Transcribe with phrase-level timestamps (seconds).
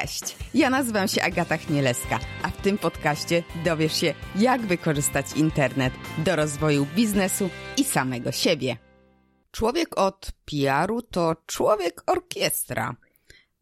[0.00, 5.92] Cześć, ja nazywam się Agata Chmielewska, a w tym podcaście dowiesz się, jak wykorzystać internet
[6.18, 8.76] do rozwoju biznesu i samego siebie.
[9.50, 12.96] Człowiek od PR-u to człowiek orkiestra,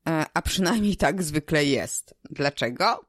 [0.09, 2.15] e, a przynajmniej tak zwykle jest.
[2.31, 3.05] Dlaczego?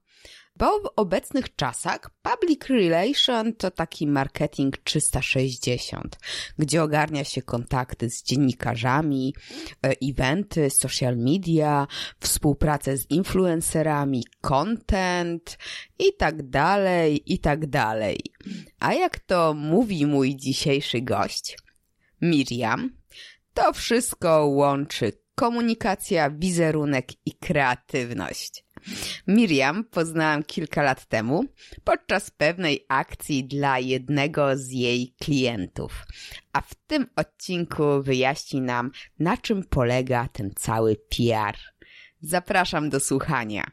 [0.56, 6.18] Bo w obecnych czasach public relation to taki marketing 360,
[6.60, 9.36] gdzie ogarnia się kontakty z dziennikarzami,
[9.86, 11.88] e, eventy, social media,
[12.20, 15.58] współpracę z influencerami, content
[16.00, 18.20] i tak dalej, i tak dalej.
[18.80, 21.58] A jak to mówi mój dzisiejszy gość,
[22.22, 22.90] Miriam,
[23.54, 28.64] to wszystko łączy komunikacja, wizerunek i kreatywność.
[29.28, 31.46] Miriam poznałam kilka lat temu
[31.84, 36.06] podczas pewnej akcji dla jednego z jej klientów.
[36.54, 41.58] A w tym odcinku wyjaśni nam, na czym polega ten cały PR.
[42.22, 43.64] Zapraszam do słuchania.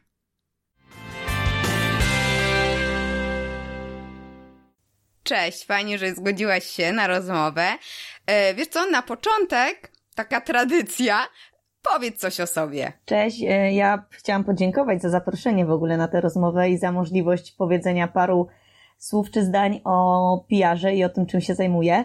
[5.23, 7.77] Cześć, fajnie, że zgodziłaś się na rozmowę.
[8.25, 11.27] E, wiesz co, na początek taka tradycja,
[11.83, 12.93] Powiedz coś o sobie.
[13.05, 17.51] Cześć, e, ja chciałam podziękować za zaproszenie w ogóle na tę rozmowę i za możliwość
[17.51, 18.47] powiedzenia paru
[18.97, 22.03] słów czy zdań o PR-ze i o tym, czym się zajmuję.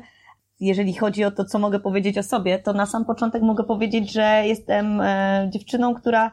[0.61, 4.13] Jeżeli chodzi o to, co mogę powiedzieć o sobie, to na sam początek mogę powiedzieć,
[4.13, 6.31] że jestem e, dziewczyną, która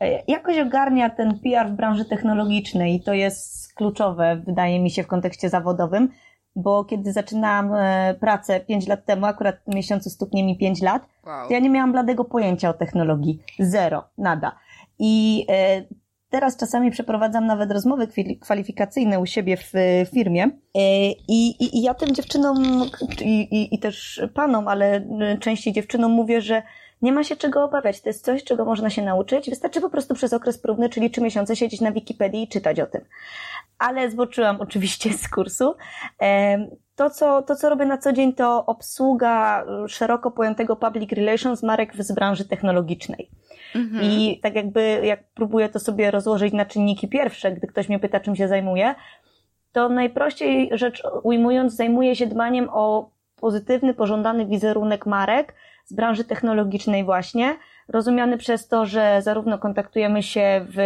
[0.00, 5.02] e, jakoś ogarnia ten PR w branży technologicznej i to jest kluczowe, wydaje mi się,
[5.02, 6.08] w kontekście zawodowym
[6.56, 11.06] bo kiedy zaczynałam e, pracę 5 lat temu, akurat w miesiącu stuknie mi 5 lat,
[11.26, 11.48] wow.
[11.48, 13.42] to ja nie miałam bladego pojęcia o technologii.
[13.58, 14.58] Zero, nada.
[14.98, 15.84] I e,
[16.30, 18.08] teraz czasami przeprowadzam nawet rozmowy
[18.40, 19.72] kwalifikacyjne u siebie w
[20.12, 22.84] firmie e, i, i, i ja tym dziewczynom
[23.20, 25.06] i, i, i też panom, ale
[25.40, 26.62] częściej dziewczynom mówię, że
[27.04, 28.00] nie ma się czego obawiać.
[28.00, 29.50] To jest coś, czego można się nauczyć.
[29.50, 32.86] Wystarczy po prostu przez okres próbny, czyli trzy miesiące siedzieć na Wikipedii i czytać o
[32.86, 33.00] tym.
[33.78, 35.74] Ale zboczyłam oczywiście z kursu.
[36.96, 41.96] To co, to, co robię na co dzień, to obsługa szeroko pojętego public relations marek
[41.96, 43.30] z branży technologicznej.
[43.74, 44.04] Mhm.
[44.04, 48.20] I tak jakby, jak próbuję to sobie rozłożyć na czynniki pierwsze, gdy ktoś mnie pyta,
[48.20, 48.94] czym się zajmuję,
[49.72, 53.10] to najprościej rzecz ujmując, zajmuję się dbaniem o
[53.40, 55.54] pozytywny, pożądany wizerunek marek,
[55.84, 57.56] z branży technologicznej właśnie,
[57.88, 60.76] rozumiany przez to, że zarówno kontaktujemy się w,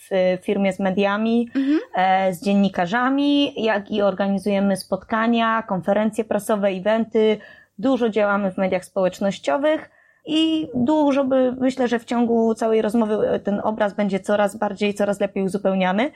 [0.00, 1.78] w firmie z mediami, mhm.
[1.94, 7.38] e, z dziennikarzami, jak i organizujemy spotkania, konferencje prasowe, eventy,
[7.78, 9.90] dużo działamy w mediach społecznościowych
[10.26, 15.20] i dużo by, myślę, że w ciągu całej rozmowy ten obraz będzie coraz bardziej, coraz
[15.20, 16.10] lepiej uzupełniany.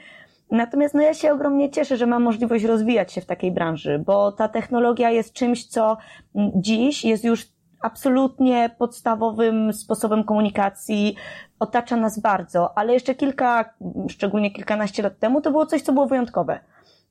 [0.51, 4.31] Natomiast no ja się ogromnie cieszę, że mam możliwość rozwijać się w takiej branży, bo
[4.31, 5.97] ta technologia jest czymś, co
[6.55, 11.15] dziś jest już absolutnie podstawowym sposobem komunikacji,
[11.59, 13.73] otacza nas bardzo, ale jeszcze kilka,
[14.09, 16.59] szczególnie kilkanaście lat temu, to było coś, co było wyjątkowe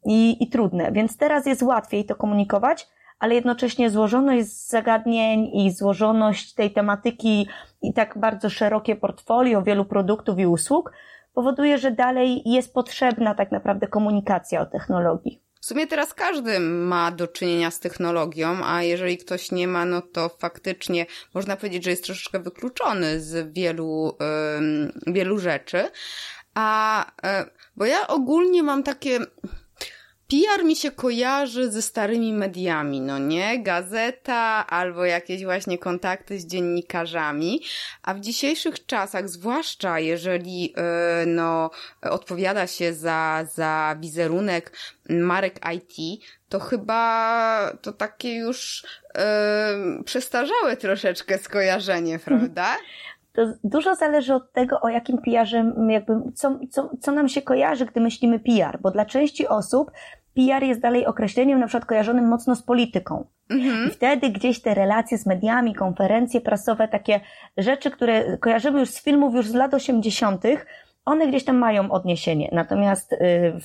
[0.05, 6.55] i, i trudne, więc teraz jest łatwiej to komunikować, ale jednocześnie złożoność zagadnień i złożoność
[6.55, 7.49] tej tematyki
[7.83, 10.93] i tak bardzo szerokie portfolio wielu produktów i usług
[11.35, 15.47] powoduje, że dalej jest potrzebna tak naprawdę komunikacja o technologii.
[15.60, 20.02] W sumie teraz każdy ma do czynienia z technologią, a jeżeli ktoś nie ma, no
[20.02, 24.16] to faktycznie można powiedzieć, że jest troszeczkę wykluczony z wielu,
[25.06, 25.91] wielu rzeczy.
[26.54, 29.19] A, e, bo ja ogólnie mam takie,
[30.28, 33.62] PR mi się kojarzy ze starymi mediami, no nie?
[33.62, 37.61] Gazeta albo jakieś właśnie kontakty z dziennikarzami,
[38.03, 41.71] a w dzisiejszych czasach, zwłaszcza jeżeli yy, no,
[42.03, 44.72] odpowiada się za, za wizerunek
[45.09, 52.77] marek IT, to chyba to takie już yy, przestarzałe troszeczkę skojarzenie, prawda?
[53.38, 57.87] to dużo zależy od tego, o jakim PR-ze, jakby, co, co, co nam się kojarzy,
[57.87, 59.91] gdy myślimy PR, bo dla części osób
[60.34, 63.27] PR jest dalej określeniem na przykład kojarzonym mocno z polityką.
[63.50, 63.89] Mhm.
[63.89, 67.21] I wtedy gdzieś te relacje z mediami, konferencje prasowe, takie
[67.56, 70.44] rzeczy, które kojarzymy już z filmów już z lat 80.,
[71.05, 72.49] one gdzieś tam mają odniesienie.
[72.52, 73.17] Natomiast y,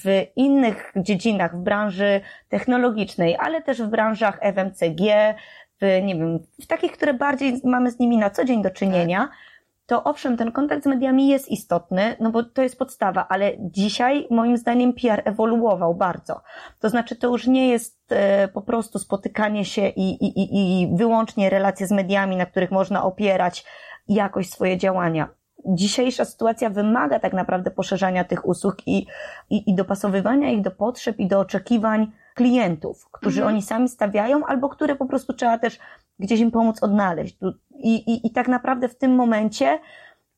[0.03, 5.35] w innych dziedzinach, w branży technologicznej, ale też w branżach FMCG,
[5.81, 9.19] w, nie wiem, w takich, które bardziej mamy z nimi na co dzień do czynienia,
[9.19, 9.31] tak
[9.85, 14.27] to owszem, ten kontakt z mediami jest istotny, no bo to jest podstawa, ale dzisiaj
[14.31, 16.41] moim zdaniem PR ewoluował bardzo.
[16.79, 20.97] To znaczy, to już nie jest e, po prostu spotykanie się i, i, i, i
[20.97, 23.65] wyłącznie relacje z mediami, na których można opierać
[24.07, 25.29] jakość swoje działania.
[25.65, 29.07] Dzisiejsza sytuacja wymaga tak naprawdę poszerzania tych usług i,
[29.49, 33.55] i, i dopasowywania ich do potrzeb i do oczekiwań klientów, którzy mhm.
[33.55, 35.79] oni sami stawiają, albo które po prostu trzeba też
[36.19, 37.37] gdzieś im pomóc odnaleźć.
[37.75, 39.79] I, i, I tak naprawdę w tym momencie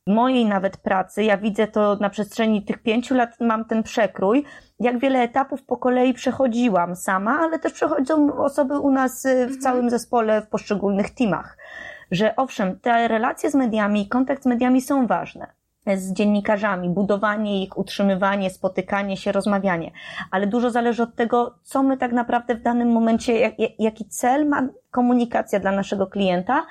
[0.07, 4.43] mojej nawet pracy, ja widzę to na przestrzeni tych pięciu lat, mam ten przekrój,
[4.79, 9.41] jak wiele etapów po kolei przechodziłam sama, ale też przechodzą osoby u nas y, w
[9.41, 9.61] mhm.
[9.61, 11.57] całym zespole, w poszczególnych teamach.
[12.11, 15.47] Że owszem, te relacje z mediami, kontakt z mediami są ważne
[15.95, 19.91] z dziennikarzami, budowanie ich, utrzymywanie, spotykanie się, rozmawianie.
[20.31, 24.47] Ale dużo zależy od tego, co my tak naprawdę w danym momencie, jak, jaki cel
[24.47, 26.65] ma komunikacja dla naszego klienta,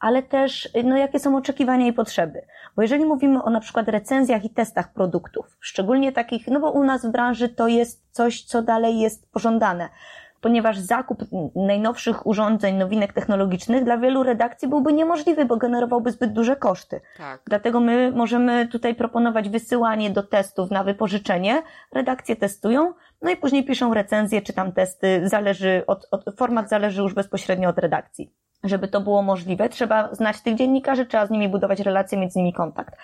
[0.00, 2.42] ale też no, jakie są oczekiwania i potrzeby.
[2.76, 6.84] Bo jeżeli mówimy o na przykład recenzjach i testach produktów, szczególnie takich, no bo u
[6.84, 9.88] nas w branży to jest coś, co dalej jest pożądane
[10.40, 16.56] ponieważ zakup najnowszych urządzeń, nowinek technologicznych dla wielu redakcji byłby niemożliwy, bo generowałby zbyt duże
[16.56, 17.00] koszty.
[17.18, 17.42] Tak.
[17.46, 21.62] Dlatego my możemy tutaj proponować wysyłanie do testów na wypożyczenie.
[21.92, 22.92] Redakcje testują,
[23.22, 25.22] no i później piszą recenzje czy tam testy.
[25.24, 28.32] Zależy od, od format zależy już bezpośrednio od redakcji
[28.64, 32.36] żeby to było możliwe, trzeba znać tych dziennikarzy, trzeba z nimi budować relacje, mieć z
[32.36, 32.94] nimi kontakt.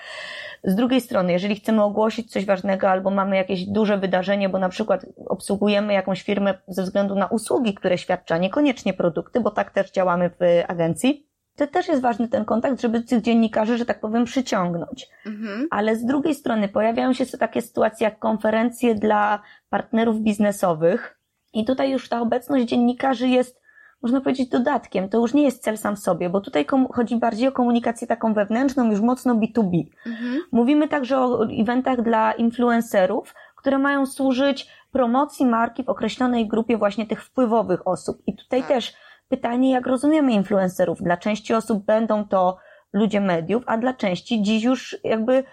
[0.64, 4.68] Z drugiej strony, jeżeli chcemy ogłosić coś ważnego albo mamy jakieś duże wydarzenie, bo na
[4.68, 9.70] przykład obsługujemy jakąś firmę ze względu na usługi, które świadczy, a niekoniecznie produkty, bo tak
[9.70, 11.26] też działamy w agencji,
[11.56, 15.08] to też jest ważny ten kontakt, żeby tych dziennikarzy, że tak powiem, przyciągnąć.
[15.26, 15.66] Mhm.
[15.70, 21.18] Ale z drugiej strony pojawiają się takie sytuacje jak konferencje dla partnerów biznesowych
[21.52, 23.65] i tutaj już ta obecność dziennikarzy jest
[24.02, 25.08] można powiedzieć, dodatkiem.
[25.08, 28.34] To już nie jest cel sam w sobie, bo tutaj chodzi bardziej o komunikację taką
[28.34, 29.84] wewnętrzną, już mocno B2B.
[30.06, 30.40] Mhm.
[30.52, 37.06] Mówimy także o eventach dla influencerów, które mają służyć promocji marki w określonej grupie właśnie
[37.06, 38.22] tych wpływowych osób.
[38.26, 38.68] I tutaj tak.
[38.68, 38.94] też
[39.28, 41.02] pytanie, jak rozumiemy influencerów.
[41.02, 42.56] Dla części osób będą to
[42.92, 45.44] ludzie mediów, a dla części dziś już jakby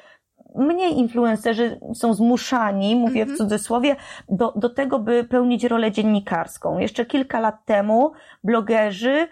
[0.56, 3.38] mniej influencerzy są zmuszani, mówię mm -hmm.
[3.38, 3.50] w mhm.
[3.50, 3.96] cudzysłowie,
[4.30, 6.80] do, do tego, by pełnić rolę dziennikarską.
[6.80, 8.12] Jeszcze kilka lat temu
[8.44, 9.28] blogerzy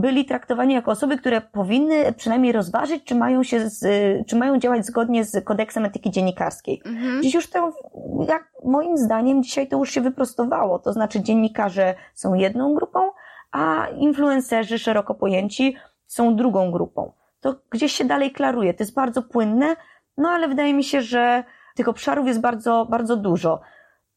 [0.00, 3.86] byli traktowani jako osoby, które powinny przynajmniej rozważyć, czy mają się, z,
[4.26, 6.82] czy mają działać zgodnie z kodeksem etyki dziennikarskiej.
[6.86, 7.22] Mhm.
[7.22, 7.72] Dziś już to,
[8.28, 10.78] jak moim zdaniem, dzisiaj to już się wyprostowało.
[10.78, 13.10] To znaczy dziennikarze są jedną grupą,
[13.52, 15.76] a influencerzy szeroko pojęci
[16.06, 17.12] są drugą grupą.
[17.40, 18.74] To gdzieś się dalej klaruje.
[18.74, 19.76] To jest bardzo płynne,
[20.16, 21.44] no ale wydaje mi się, że
[21.74, 23.60] tych obszarów jest bardzo, bardzo dużo.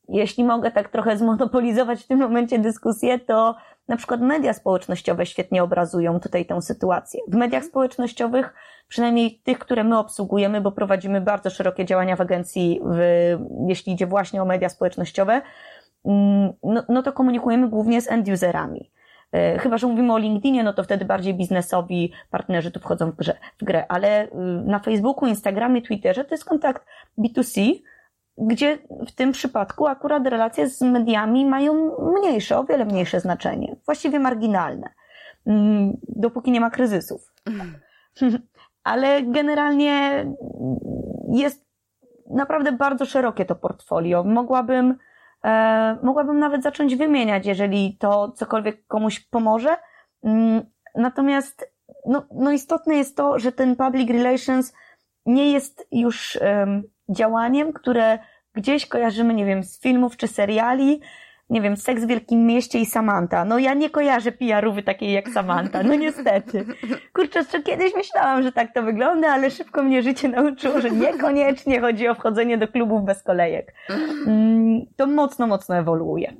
[0.09, 3.55] Jeśli mogę tak trochę zmonopolizować w tym momencie dyskusję, to
[3.87, 7.21] na przykład media społecznościowe świetnie obrazują tutaj tę sytuację.
[7.27, 8.53] W mediach społecznościowych,
[8.87, 12.99] przynajmniej tych, które my obsługujemy, bo prowadzimy bardzo szerokie działania w agencji, w,
[13.67, 15.41] jeśli idzie właśnie o media społecznościowe,
[16.05, 18.91] mm, no, no to komunikujemy głównie z end-userami.
[19.31, 23.15] E, chyba, że mówimy o LinkedInie, no to wtedy bardziej biznesowi partnerzy tu wchodzą w,
[23.15, 24.29] grze, w grę, ale y,
[24.65, 26.85] na Facebooku, Instagramie, Twitterze to jest kontakt
[27.17, 27.73] B2C,
[28.37, 28.77] gdzie
[29.07, 34.89] w tym przypadku akurat relacje z mediami mają mniejsze, o wiele mniejsze znaczenie, właściwie marginalne,
[35.45, 37.33] mm, dopóki nie ma kryzysów.
[38.83, 40.25] Ale generalnie
[41.33, 41.65] jest
[42.29, 44.23] naprawdę bardzo szerokie to portfolio.
[44.23, 44.97] Mogłabym
[46.03, 49.77] mogłabym nawet zacząć wymieniać, jeżeli to cokolwiek komuś pomoże.
[50.23, 51.71] Mm, natomiast
[52.05, 54.73] no, no istotne jest to, że ten public relations
[55.25, 58.19] nie jest już um, działaniem, które
[58.53, 61.01] gdzieś kojarzymy, nie wiem, z filmów czy seriali,
[61.49, 63.45] nie wiem, Seks w Wielkim Mieście i Samantha.
[63.45, 66.65] No ja nie kojarzę PR-owy takiej jak Samantha, no niestety.
[67.13, 71.81] Kurczę, jeszcze kiedyś myślałam, że tak to wygląda, ale szybko mnie życie nauczyło, że niekoniecznie
[71.81, 73.73] chodzi o wchodzenie do klubów bez kolejek.
[74.27, 76.33] Mm, to mocno, mocno ewoluuje.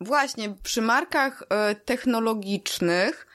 [0.00, 3.26] Właśnie, przy markach e, technologicznych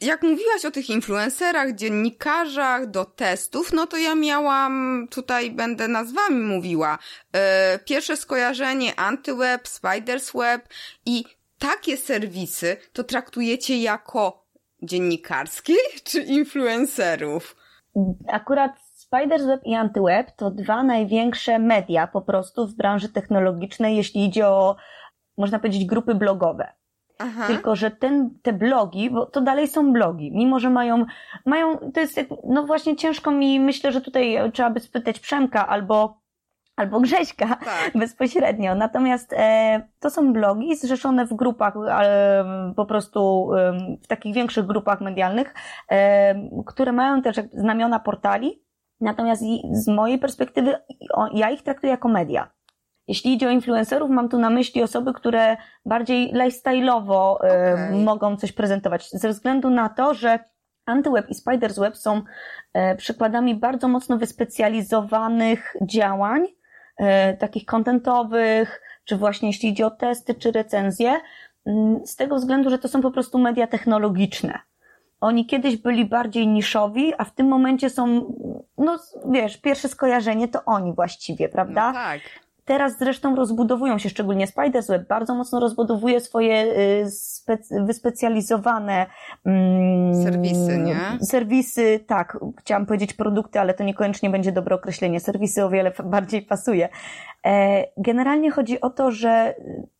[0.00, 6.40] jak mówiłaś o tych influencerach, dziennikarzach, do testów, no to ja miałam, tutaj będę nazwami
[6.40, 6.98] mówiła,
[7.32, 10.68] e, pierwsze skojarzenie AntyWeb, Spiders Web
[11.06, 11.24] i
[11.58, 14.44] takie serwisy to traktujecie jako
[14.82, 15.74] dziennikarskie
[16.04, 17.56] czy influencerów?
[18.28, 24.24] Akurat Spiders Web i AntyWeb to dwa największe media po prostu w branży technologicznej, jeśli
[24.24, 24.76] idzie o,
[25.38, 26.72] można powiedzieć, grupy blogowe.
[27.18, 27.46] Aha.
[27.46, 31.04] Tylko, że ten, te blogi, bo to dalej są blogi, mimo że mają,
[31.46, 36.20] mają, to jest, no właśnie ciężko mi, myślę, że tutaj trzeba by spytać Przemka albo,
[36.76, 37.90] albo Grześka tak.
[38.00, 38.74] bezpośrednio.
[38.74, 44.66] Natomiast e, to są blogi zrzeszone w grupach, e, po prostu e, w takich większych
[44.66, 45.54] grupach medialnych,
[45.90, 46.34] e,
[46.66, 48.64] które mają też znamiona portali.
[49.00, 49.42] Natomiast
[49.72, 50.74] z mojej perspektywy
[51.34, 52.53] ja ich traktuję jako media.
[53.08, 55.56] Jeśli idzie o influencerów, mam tu na myśli osoby, które
[55.86, 57.92] bardziej lifestyle'owo okay.
[58.04, 60.38] mogą coś prezentować, ze względu na to, że
[60.86, 62.22] Antyweb i Spiders Web są
[62.72, 66.46] e, przykładami bardzo mocno wyspecjalizowanych działań,
[66.96, 71.20] e, takich kontentowych, czy właśnie jeśli idzie o testy, czy recenzje,
[72.04, 74.58] z tego względu, że to są po prostu media technologiczne.
[75.20, 78.34] Oni kiedyś byli bardziej niszowi, a w tym momencie są,
[78.78, 78.98] no
[79.30, 81.86] wiesz, pierwsze skojarzenie to oni właściwie, prawda?
[81.88, 82.20] No tak.
[82.64, 89.06] Teraz zresztą rozbudowują się, szczególnie Spiders Web, bardzo mocno rozbudowuje swoje y, spec- wyspecjalizowane
[89.44, 90.96] mm, serwisy, nie?
[91.20, 95.20] Serwisy, tak, chciałam powiedzieć produkty, ale to niekoniecznie będzie dobre określenie.
[95.20, 96.88] Serwisy o wiele bardziej pasuje.
[97.46, 99.54] E, generalnie chodzi o to, że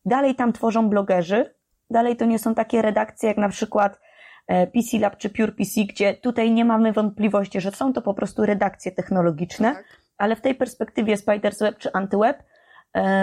[0.04, 1.54] dalej tam tworzą blogerzy,
[1.90, 4.00] dalej to nie są takie redakcje jak na przykład
[4.47, 8.14] e, PC Lab czy Pure PC, gdzie tutaj nie mamy wątpliwości, że są to po
[8.14, 9.85] prostu redakcje technologiczne, tak.
[10.18, 12.42] ale w tej perspektywie Spiders Web czy Antyweb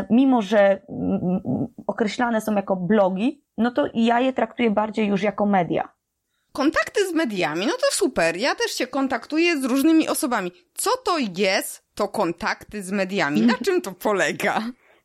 [0.10, 5.22] mimo że mm, mm, określane są jako blogi, no to ja je traktuję bardziej już
[5.22, 5.90] jako media.
[6.51, 8.38] Kontakty z mediami, no to super.
[8.38, 10.51] Ja też się kontaktuję z różnymi osobami.
[10.74, 13.42] Co to jest to kontakty z mediami?
[13.42, 14.62] Na czym to polega?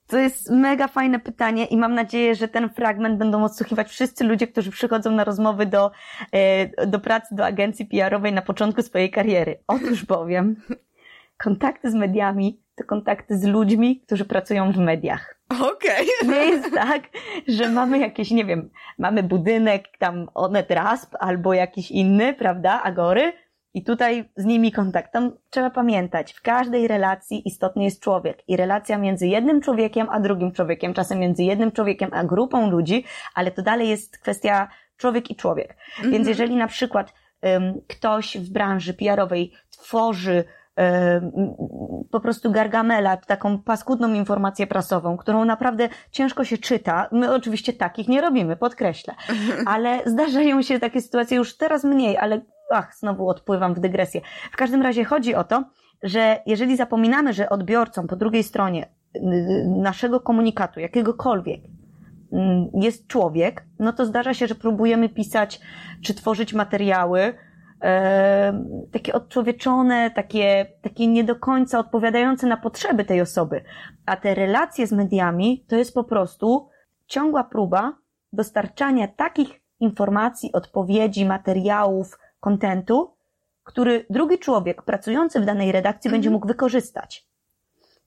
[0.06, 4.46] To jest mega fajne pytanie i mam nadzieję, że ten fragment będą odsłuchiwać wszyscy ludzie,
[4.46, 5.90] którzy przychodzą na rozmowy do,
[6.32, 9.62] e, do pracy, do agencji PR-owej na początku swojej kariery.
[9.66, 10.62] Otóż bowiem,
[11.38, 15.36] kontakty z mediami to kontakty z ludźmi, którzy pracują w mediach.
[15.48, 16.06] Okej.
[16.22, 16.34] Okay.
[16.34, 17.02] Nie jest tak,
[17.48, 23.32] że mamy jakieś, nie wiem, mamy budynek, tam Onet Rasp albo jakiś inny, prawda, Agory
[23.74, 25.12] i tutaj z nimi kontakt.
[25.12, 30.20] Tam trzeba pamiętać, w każdej relacji istotny jest człowiek i relacja między jednym człowiekiem a
[30.20, 33.04] drugim człowiekiem, czasem między jednym człowiekiem a grupą ludzi,
[33.34, 35.76] ale to dalej jest kwestia człowiek i człowiek.
[35.98, 36.12] Mm -hmm.
[36.12, 40.44] Więc jeżeli na przykład um, ktoś w branży PR-owej tworzy
[42.10, 47.08] po prostu gargamela, taką paskudną informację prasową, którą naprawdę ciężko się czyta.
[47.12, 49.14] My oczywiście takich nie robimy, podkreślę,
[49.66, 52.40] ale zdarzają się takie sytuacje już teraz mniej, ale
[52.70, 54.20] ach, znowu odpływam w dygresję.
[54.52, 55.64] W każdym razie chodzi o to,
[56.02, 58.88] że jeżeli zapominamy, że odbiorcą po drugiej stronie
[59.66, 61.60] naszego komunikatu, jakiegokolwiek,
[62.74, 65.60] jest człowiek, no to zdarza się, że próbujemy pisać
[66.02, 67.34] czy tworzyć materiały,
[68.92, 73.64] takie odczłowieczone, takie, takie nie do końca odpowiadające na potrzeby tej osoby.
[74.06, 76.68] A te relacje z mediami to jest po prostu
[77.06, 77.98] ciągła próba
[78.32, 83.16] dostarczania takich informacji, odpowiedzi, materiałów, kontentu,
[83.64, 86.32] który drugi człowiek pracujący w danej redakcji będzie mhm.
[86.32, 87.26] mógł wykorzystać.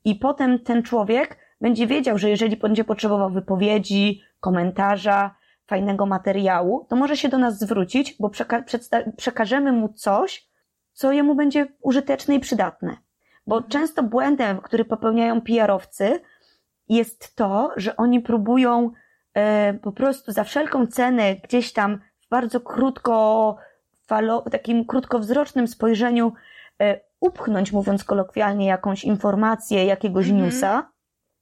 [0.05, 5.35] I potem ten człowiek będzie wiedział, że jeżeli będzie potrzebował wypowiedzi, komentarza,
[5.69, 8.63] fajnego materiału, to może się do nas zwrócić, bo przeka
[9.17, 10.49] przekażemy mu coś,
[10.93, 12.97] co jemu będzie użyteczne i przydatne.
[13.47, 13.71] Bo mhm.
[13.71, 16.19] często błędem, który popełniają PR-owcy,
[16.89, 18.91] jest to, że oni próbują
[19.33, 23.55] e, po prostu za wszelką cenę gdzieś tam w bardzo krótko,
[24.07, 26.33] falo, takim krótkowzrocznym spojrzeniu
[26.81, 30.45] e, upchnąć, mówiąc kolokwialnie, jakąś informację, jakiegoś mm -hmm.
[30.45, 30.91] newsa,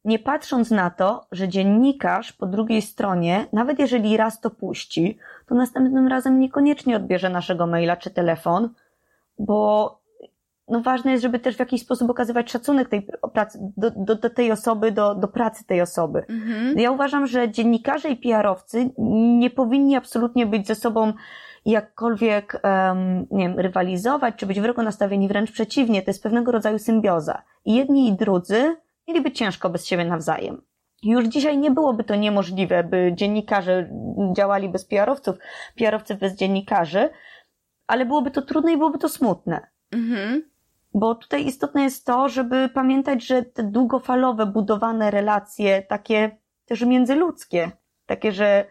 [0.08, 5.56] nie patrząc na to, że dziennikarz po drugiej stronie, nawet jeżeli raz to puści, to
[5.56, 8.70] następnym razem niekoniecznie odbierze naszego maila czy telefon,
[9.40, 9.98] bo
[10.68, 14.30] no ważne jest, żeby też w jakiś sposób okazywać szacunek tej pracy, do, do, do
[14.30, 16.26] tej osoby, do, do pracy tej osoby.
[16.30, 16.80] Mhm.
[16.80, 18.90] Ja uważam, że dziennikarze i PR-owcy
[19.38, 21.14] nie powinni absolutnie być ze sobą
[21.66, 26.80] jakkolwiek, um, nie wiem, rywalizować, czy być wrogo nastawieni, wręcz przeciwnie, to jest pewnego rodzaju
[26.80, 27.42] symbioza.
[27.66, 28.76] I jedni i drudzy
[29.08, 30.62] mieliby ciężko bez siebie nawzajem.
[31.04, 33.90] Już dzisiaj nie byłoby to niemożliwe, by dziennikarze
[34.36, 35.36] działali bez PR-owców,
[35.76, 37.10] PR-owcy bez dziennikarzy,
[37.88, 39.68] ale byłoby to trudne i byłoby to smutne.
[39.92, 40.50] Mhm.
[40.94, 47.72] Bo tutaj istotne jest to, żeby pamiętać, że te długofalowe, budowane relacje, takie też międzyludzkie,
[48.06, 48.66] takie, że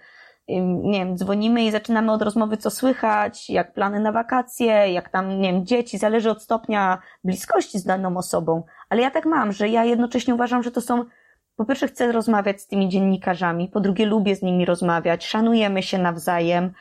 [0.49, 5.41] nie wiem, dzwonimy i zaczynamy od rozmowy, co słychać, jak plany na wakacje, jak tam,
[5.41, 8.63] nie wiem, dzieci, zależy od stopnia bliskości z daną osobą.
[8.89, 11.05] Ale ja tak mam, że ja jednocześnie uważam, że to są,
[11.57, 15.99] po pierwsze chcę rozmawiać z tymi dziennikarzami, po drugie lubię z nimi rozmawiać, szanujemy się
[15.99, 16.73] nawzajem,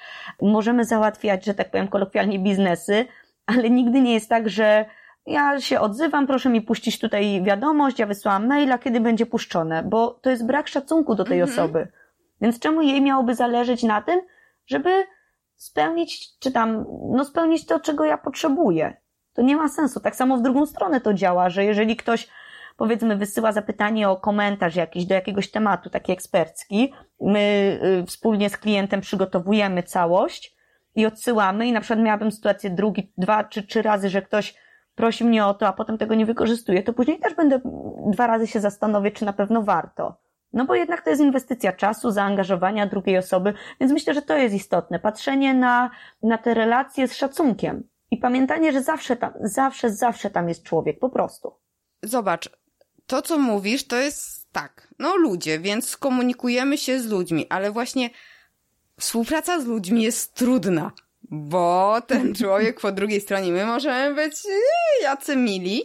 [0.42, 3.06] możemy załatwiać, że tak powiem, kolokwialnie biznesy,
[3.46, 4.86] ale nigdy nie jest tak, że
[5.26, 10.10] ja się odzywam, proszę mi puścić tutaj wiadomość, ja wysłałam maila, kiedy będzie puszczone, bo
[10.22, 11.60] to jest brak szacunku do tej mhm.
[11.60, 11.88] osoby.
[12.42, 14.22] Więc czemu jej miałoby zależeć na tym,
[14.66, 14.90] żeby
[15.56, 18.98] spełnić, czy tam, no spełnić to, czego ja potrzebuję?
[19.34, 20.00] To nie ma sensu.
[20.00, 22.28] Tak samo w drugą stronę to działa, że jeżeli ktoś,
[22.78, 28.58] powiedzmy, wysyła zapytanie o komentarz jakiś do jakiegoś tematu, taki ekspercki, my y, wspólnie z
[28.58, 30.56] klientem przygotowujemy całość
[30.96, 34.56] i odsyłamy i na przykład miałabym sytuację drugi, dwa czy trzy razy, że ktoś
[34.96, 37.60] prosi mnie o to, a potem tego nie wykorzystuje, to później też będę
[38.08, 40.25] dwa razy się zastanowić, czy na pewno warto.
[40.56, 44.56] No bo jednak to jest inwestycja czasu, zaangażowania drugiej osoby, więc myślę, że to jest
[44.56, 45.00] istotne.
[45.00, 45.92] Patrzenie na,
[46.24, 51.00] na te relacje z szacunkiem i pamiętanie, że zawsze tam, zawsze, zawsze tam jest człowiek,
[51.00, 51.54] po prostu.
[52.04, 52.50] Zobacz,
[53.06, 58.10] to co mówisz, to jest tak, no ludzie, więc komunikujemy się z ludźmi, ale właśnie
[59.00, 60.92] współpraca z ludźmi jest trudna.
[61.30, 65.82] Bo ten człowiek po drugiej stronie, my możemy być e, jacy mili,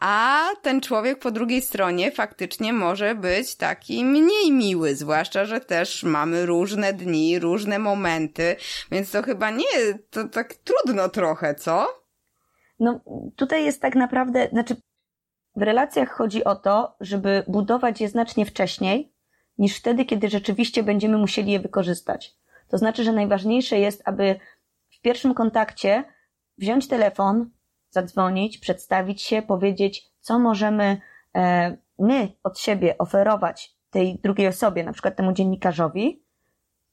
[0.00, 6.02] a ten człowiek po drugiej stronie faktycznie może być taki mniej miły, zwłaszcza, że też
[6.02, 8.56] mamy różne dni, różne momenty,
[8.90, 11.86] więc to chyba nie, to tak trudno trochę, co?
[12.80, 13.00] No,
[13.36, 14.76] tutaj jest tak naprawdę, znaczy,
[15.56, 19.12] w relacjach chodzi o to, żeby budować je znacznie wcześniej,
[19.58, 22.36] niż wtedy, kiedy rzeczywiście będziemy musieli je wykorzystać.
[22.68, 24.40] To znaczy, że najważniejsze jest, aby
[25.00, 26.04] w pierwszym kontakcie
[26.58, 27.50] wziąć telefon,
[27.90, 31.00] zadzwonić, przedstawić się, powiedzieć, co możemy
[31.36, 36.22] e, my od siebie oferować tej drugiej osobie, na przykład temu dziennikarzowi,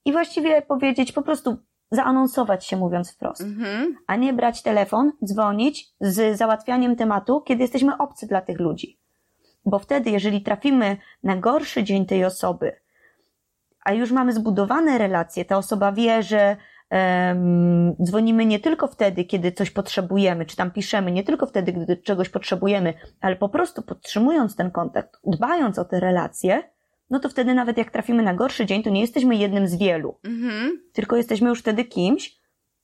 [0.06, 1.58] i właściwie powiedzieć, po prostu
[1.92, 3.96] zaanonsować się, mówiąc wprost, mhm.
[4.08, 9.00] a nie brać telefon, dzwonić z załatwianiem tematu, kiedy jesteśmy obcy dla tych ludzi.
[9.66, 12.76] Bo wtedy, jeżeli trafimy na gorszy dzień tej osoby,
[13.84, 16.58] a już mamy zbudowane relacje, ta osoba wie, że
[18.04, 22.30] dzwonimy nie tylko wtedy, kiedy coś potrzebujemy, czy tam piszemy, nie tylko wtedy, gdy czegoś
[22.30, 26.64] potrzebujemy, ale po prostu podtrzymując ten kontakt, dbając o te relacje,
[27.10, 30.16] no to wtedy nawet jak trafimy na gorszy dzień, to nie jesteśmy jednym z wielu,
[30.24, 30.82] mhm.
[30.94, 32.38] tylko jesteśmy już wtedy kimś,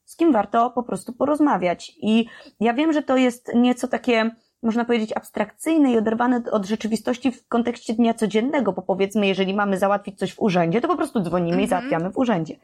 [0.05, 1.91] z kim warto po prostu porozmawiać.
[2.01, 2.25] I
[2.59, 4.31] ja wiem, że to jest nieco takie,
[4.63, 9.77] można powiedzieć, abstrakcyjne i oderwane od rzeczywistości w kontekście dnia codziennego, bo powiedzmy, jeżeli mamy
[9.77, 11.65] załatwić coś w urzędzie, to po prostu dzwonimy mhm.
[11.65, 12.55] i załatwiamy w urzędzie.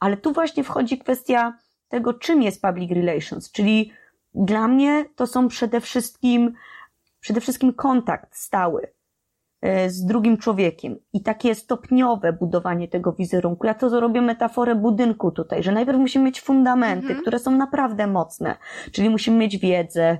[0.00, 3.92] Ale tu właśnie wchodzi kwestia tego, czym jest public relations, czyli
[4.34, 6.52] dla mnie to są przede wszystkim,
[7.20, 8.95] przede wszystkim kontakt stały
[9.88, 13.66] z drugim człowiekiem i takie stopniowe budowanie tego wizerunku.
[13.66, 17.20] Ja to zrobię metaforę budynku tutaj, że najpierw musimy mieć fundamenty, mhm.
[17.20, 18.56] które są naprawdę mocne,
[18.92, 20.18] czyli musimy mieć wiedzę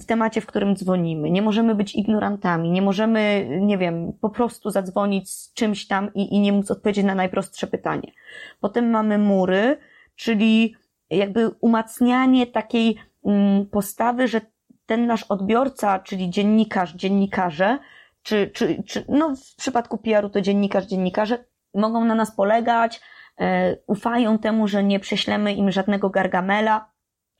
[0.00, 1.30] w temacie, w którym dzwonimy.
[1.30, 6.34] Nie możemy być ignorantami, nie możemy, nie wiem, po prostu zadzwonić z czymś tam i,
[6.34, 8.12] i nie móc odpowiedzieć na najprostsze pytanie.
[8.60, 9.78] Potem mamy mury,
[10.16, 10.74] czyli
[11.10, 14.40] jakby umacnianie takiej mm, postawy, że
[14.86, 17.78] ten nasz odbiorca, czyli dziennikarz, dziennikarze,
[18.22, 23.00] czy, czy, czy no w przypadku PR-u to dziennikarz, dziennikarze, mogą na nas polegać,
[23.40, 26.90] e, ufają temu, że nie prześlemy im żadnego gargamela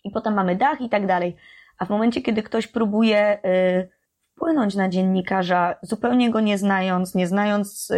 [0.05, 1.37] i potem mamy dach i tak dalej.
[1.79, 3.89] A w momencie, kiedy ktoś próbuje y,
[4.35, 7.93] wpłynąć na dziennikarza, zupełnie go nie znając, nie znając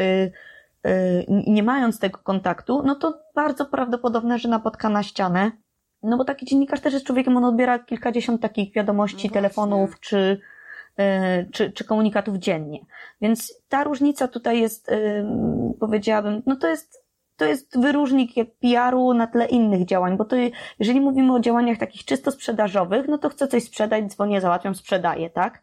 [0.87, 5.51] Y, nie mając tego kontaktu, no to bardzo prawdopodobne, że napotka na ścianę.
[6.03, 10.41] No bo taki dziennikarz też jest człowiekiem, on odbiera kilkadziesiąt takich wiadomości, no telefonów czy,
[11.53, 12.81] czy, czy komunikatów dziennie.
[13.21, 15.25] Więc ta różnica tutaj jest, y,
[15.81, 17.05] powiedziałabym, no to jest
[17.37, 18.31] to jest wyróżnik
[18.61, 20.37] PR-u na tle innych działań, bo to
[20.79, 25.31] jeżeli mówimy o działaniach takich czysto sprzedażowych, no to chcę coś sprzedać, dzwonię, załatwiam, sprzedaję,
[25.31, 25.63] tak?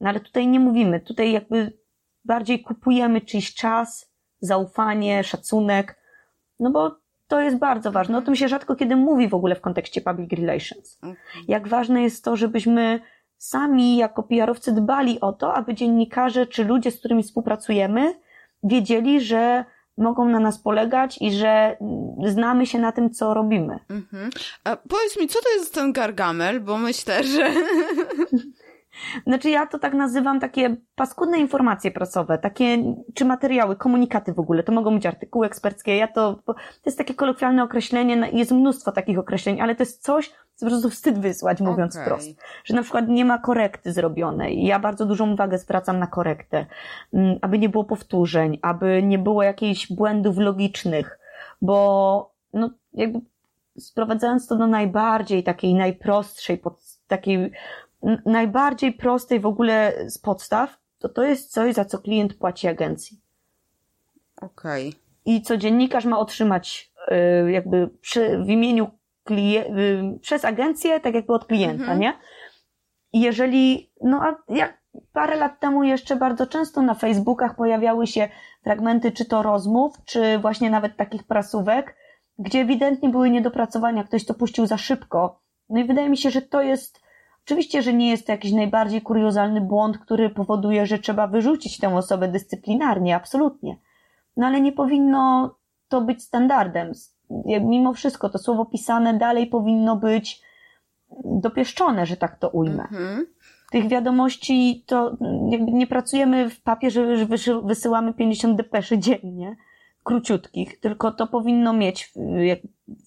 [0.00, 1.72] No ale tutaj nie mówimy, tutaj jakby
[2.24, 5.98] bardziej kupujemy czyjś czas, zaufanie, szacunek,
[6.60, 6.96] no bo
[7.28, 8.18] to jest bardzo ważne.
[8.18, 10.98] O tym się rzadko kiedy mówi w ogóle w kontekście public relations.
[11.48, 13.00] Jak ważne jest to, żebyśmy
[13.38, 18.14] sami jako PR-owcy dbali o to, aby dziennikarze czy ludzie, z którymi współpracujemy,
[18.62, 19.64] wiedzieli, że
[19.98, 21.76] mogą na nas polegać i że
[22.26, 23.78] znamy się na tym, co robimy.
[23.90, 24.30] Mhm.
[24.64, 27.50] A powiedz mi, co to jest ten gargamel, bo myślę, że
[29.26, 34.62] Znaczy ja to tak nazywam takie paskudne informacje prasowe, takie, czy materiały, komunikaty w ogóle,
[34.62, 36.54] to mogą być artykuły eksperckie, ja to, to
[36.86, 40.90] jest takie kolokwialne określenie, jest mnóstwo takich określeń, ale to jest coś, co po prostu
[40.90, 42.04] wstyd wysłać, mówiąc okay.
[42.04, 42.28] wprost.
[42.64, 44.64] Że na przykład nie ma korekty zrobionej.
[44.64, 46.66] Ja bardzo dużą uwagę zwracam na korektę,
[47.12, 51.18] mm, aby nie było powtórzeń, aby nie było jakichś błędów logicznych,
[51.62, 53.20] bo no jakby
[53.78, 57.52] sprowadzając to do najbardziej takiej najprostszej, pod, takiej
[58.26, 63.20] najbardziej prostej w ogóle z podstaw, to to jest coś, za co klient płaci agencji.
[64.40, 64.88] Okej.
[64.88, 65.00] Okay.
[65.24, 66.92] I co dziennikarz ma otrzymać
[67.46, 68.90] y, jakby przy, w imieniu
[69.26, 71.98] klien- y, przez agencję, tak jakby od klienta, mhm.
[71.98, 72.12] nie?
[73.12, 74.78] I jeżeli, no a jak
[75.12, 78.28] parę lat temu jeszcze bardzo często na Facebookach pojawiały się
[78.64, 81.96] fragmenty czy to rozmów, czy właśnie nawet takich prasówek,
[82.38, 85.40] gdzie ewidentnie były niedopracowania, ktoś to puścił za szybko.
[85.68, 87.00] No i wydaje mi się, że to jest
[87.48, 91.96] Oczywiście, że nie jest to jakiś najbardziej kuriozalny błąd, który powoduje, że trzeba wyrzucić tę
[91.96, 93.76] osobę dyscyplinarnie, absolutnie.
[94.36, 95.54] No ale nie powinno
[95.88, 96.92] to być standardem.
[97.60, 100.42] Mimo wszystko to słowo pisane dalej powinno być
[101.24, 102.82] dopieszczone, że tak to ujmę.
[102.82, 103.26] Mhm.
[103.70, 105.16] Tych wiadomości to
[105.48, 107.26] jakby nie pracujemy w papierze, że
[107.62, 109.56] wysyłamy 50 depeszy dziennie,
[110.04, 112.12] króciutkich, tylko to powinno mieć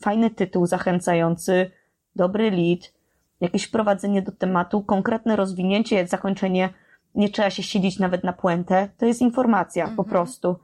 [0.02, 1.72] fajny tytuł zachęcający,
[2.16, 3.01] dobry lead,
[3.42, 6.70] jakieś wprowadzenie do tematu, konkretne rozwinięcie, zakończenie,
[7.16, 9.98] nie trzeba się siedzieć nawet na puentę, to jest informacja mhm.
[9.98, 10.56] po prostu.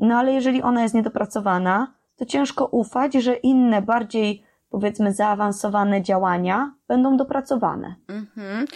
[0.00, 6.74] No ale jeżeli ona jest niedopracowana, to ciężko ufać, że inne, bardziej powiedzmy zaawansowane działania
[6.88, 7.94] będą dopracowane.
[8.08, 8.66] Mhm.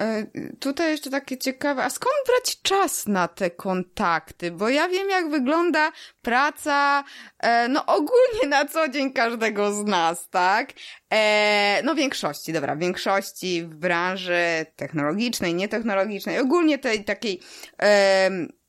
[0.00, 0.26] E,
[0.60, 4.50] tutaj jeszcze takie ciekawe, a skąd brać czas na te kontakty?
[4.50, 7.04] Bo ja wiem, jak wygląda praca,
[7.38, 10.72] e, no ogólnie na co dzień każdego z nas, tak?
[11.12, 17.40] E, no większości, dobra, większości w branży technologicznej, nietechnologicznej, ogólnie tej takiej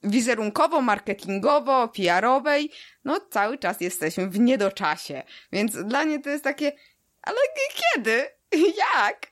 [0.04, 2.72] wizerunkowo, marketingowo, PR-owej,
[3.04, 5.24] no cały czas jesteśmy w niedoczasie.
[5.52, 6.72] Więc dla mnie to jest takie,
[7.22, 7.38] ale
[7.96, 8.28] kiedy?
[8.96, 9.28] Jak?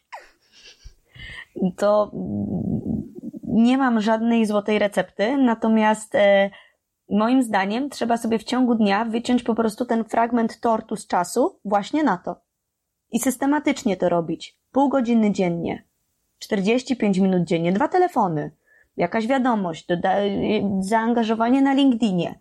[1.78, 2.12] To
[3.44, 6.50] nie mam żadnej złotej recepty, natomiast e,
[7.10, 11.60] moim zdaniem trzeba sobie w ciągu dnia wyciąć po prostu ten fragment tortu z czasu
[11.66, 12.36] właśnie na to.
[13.12, 14.58] I systematycznie to robić.
[14.72, 15.84] Pół godziny dziennie,
[16.40, 18.52] 45 minut dziennie, dwa telefony,
[18.98, 19.88] jakaś wiadomość,
[20.80, 22.40] zaangażowanie na LinkedInie,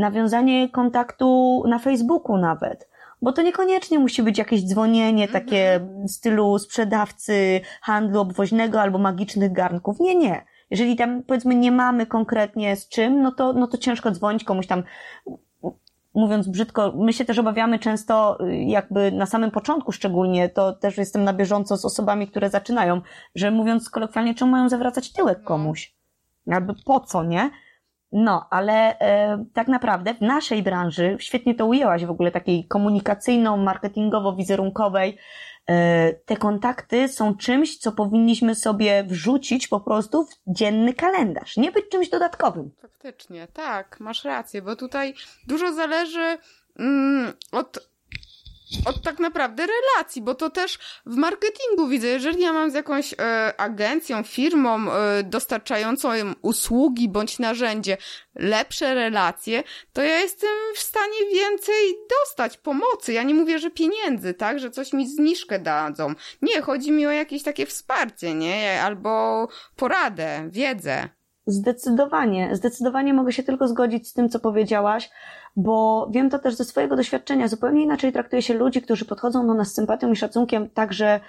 [0.00, 2.89] nawiązanie kontaktu na Facebooku nawet,
[3.22, 5.44] bo to niekoniecznie musi być jakieś dzwonienie mhm.
[5.44, 10.00] takie w stylu sprzedawcy handlu obwoźnego albo magicznych garnków.
[10.00, 10.44] Nie, nie.
[10.70, 14.66] Jeżeli tam powiedzmy nie mamy konkretnie z czym, no to, no to ciężko dzwonić komuś
[14.66, 14.82] tam
[16.14, 21.24] mówiąc brzydko, my się też obawiamy często, jakby na samym początku szczególnie, to też jestem
[21.24, 23.00] na bieżąco z osobami, które zaczynają,
[23.34, 25.44] że mówiąc kolokwialnie, czemu mają zawracać tyłek no.
[25.44, 25.94] komuś?
[26.46, 27.50] Jakby po co, nie?
[28.12, 35.16] No, ale e, tak naprawdę w naszej branży, świetnie to ujęłaś w ogóle, takiej komunikacyjno-marketingowo-wizerunkowej,
[35.66, 41.72] e, te kontakty są czymś, co powinniśmy sobie wrzucić po prostu w dzienny kalendarz, nie
[41.72, 42.70] być czymś dodatkowym.
[42.82, 45.14] Faktycznie, tak, masz rację, bo tutaj
[45.46, 46.38] dużo zależy
[46.78, 47.89] mm, od
[48.84, 53.12] od tak naprawdę relacji, bo to też w marketingu widzę, jeżeli ja mam z jakąś
[53.12, 56.10] e, agencją, firmą e, dostarczającą
[56.42, 57.96] usługi bądź narzędzie
[58.34, 63.12] lepsze relacje, to ja jestem w stanie więcej dostać pomocy.
[63.12, 66.14] Ja nie mówię, że pieniędzy, tak, że coś mi zniżkę dadzą.
[66.42, 71.19] Nie, chodzi mi o jakieś takie wsparcie, nie, albo poradę, wiedzę.
[71.50, 75.10] Zdecydowanie, zdecydowanie mogę się tylko zgodzić z tym, co powiedziałaś
[75.56, 77.48] bo wiem to też ze swojego doświadczenia.
[77.48, 81.20] Zupełnie inaczej traktuje się ludzi, którzy podchodzą do nas z sympatią i szacunkiem, także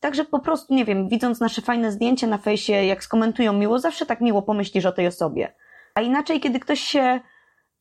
[0.00, 4.06] Także po prostu, nie wiem, widząc nasze fajne zdjęcie na fejsie, jak skomentują miło, zawsze
[4.06, 5.52] tak miło pomyślisz o tej osobie.
[5.94, 7.20] A inaczej, kiedy ktoś się,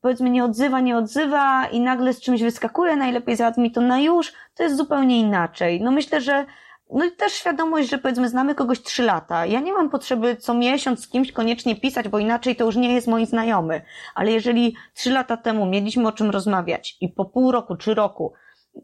[0.01, 4.33] powiedzmy, nie odzywa, nie odzywa i nagle z czymś wyskakuje, najlepiej załatwi to na już,
[4.55, 5.81] to jest zupełnie inaczej.
[5.81, 6.45] No myślę, że
[6.91, 9.45] no i też świadomość, że powiedzmy znamy kogoś trzy lata.
[9.45, 12.93] Ja nie mam potrzeby co miesiąc z kimś koniecznie pisać, bo inaczej to już nie
[12.93, 13.81] jest mój znajomy.
[14.15, 18.33] Ale jeżeli trzy lata temu mieliśmy o czym rozmawiać i po pół roku czy roku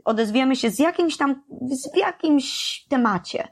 [0.05, 1.43] odezwiemy się z jakimś tam,
[1.93, 3.47] w jakimś temacie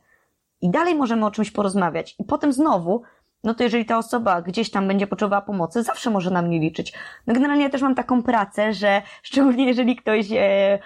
[0.62, 3.02] i dalej możemy o czymś porozmawiać i potem znowu
[3.46, 6.94] no to jeżeli ta osoba gdzieś tam będzie potrzebowała pomocy, zawsze może na mnie liczyć.
[7.28, 10.80] No generalnie ja też mam taką pracę, że szczególnie jeżeli ktoś e,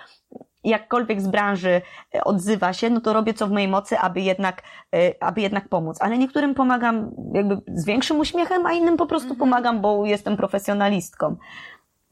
[0.63, 1.81] jakkolwiek z branży
[2.15, 4.63] e, odzywa się, no to robię co w mojej mocy, aby jednak,
[4.95, 5.97] e, aby jednak pomóc.
[6.01, 9.39] Ale niektórym pomagam jakby z większym uśmiechem, a innym po prostu mhm.
[9.39, 11.37] pomagam, bo jestem profesjonalistką.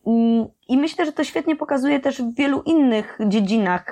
[0.07, 3.91] Mm, I myślę, że to świetnie pokazuje też w wielu innych dziedzinach,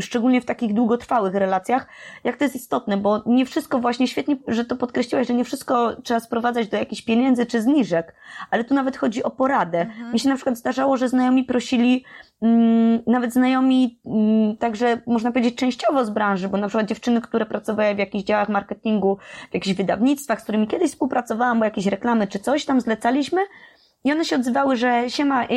[0.00, 1.86] szczególnie w takich długotrwałych relacjach,
[2.24, 5.96] jak to jest istotne, bo nie wszystko właśnie świetnie, że to podkreśliłaś, że nie wszystko
[6.02, 8.14] trzeba sprowadzać do jakichś pieniędzy czy zniżek,
[8.50, 9.80] ale tu nawet chodzi o poradę.
[9.80, 10.12] Mhm.
[10.12, 12.04] Mi się na przykład zdarzało, że znajomi prosili,
[12.42, 17.46] mm, nawet znajomi, mm, także można powiedzieć częściowo z branży, bo na przykład dziewczyny, które
[17.46, 19.18] pracowały w jakichś działach marketingu,
[19.50, 23.40] w jakichś wydawnictwach, z którymi kiedyś współpracowałam, bo jakieś reklamy czy coś tam zlecaliśmy,
[24.04, 25.48] i one się odzywały, że siema, y,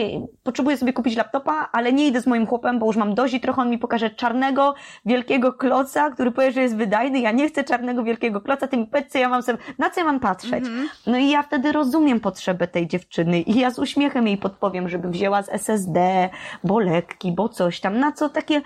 [0.43, 3.39] potrzebuję sobie kupić laptopa, ale nie idę z moim chłopem, bo już mam dość i
[3.39, 4.75] trochę on mi pokaże czarnego,
[5.05, 7.19] wielkiego kloca, który powie, że jest wydajny.
[7.19, 9.99] Ja nie chcę czarnego, wielkiego kloca, ty mi powiedz, co ja mam sobie, na co
[9.99, 10.63] ja mam patrzeć.
[10.63, 10.85] -hmm.
[11.07, 15.09] No i ja wtedy rozumiem potrzebę tej dziewczyny i ja z uśmiechem jej podpowiem, żeby
[15.09, 16.29] wzięła z SSD,
[16.63, 18.61] bo lekki, bo coś tam, na co takie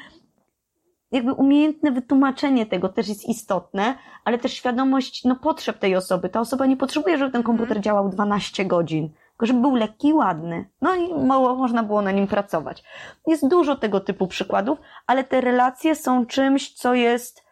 [1.11, 6.29] jakby umiejętne wytłumaczenie tego też jest istotne, ale też świadomość no, potrzeb tej osoby.
[6.29, 7.83] Ta osoba nie potrzebuje, żeby ten komputer mhm.
[7.83, 10.69] działał 12 godzin tylko żeby był lekki i ładny.
[10.81, 12.83] No i mało można było na nim pracować.
[13.27, 17.43] Jest dużo tego typu przykładów, ale te relacje są czymś, co jest,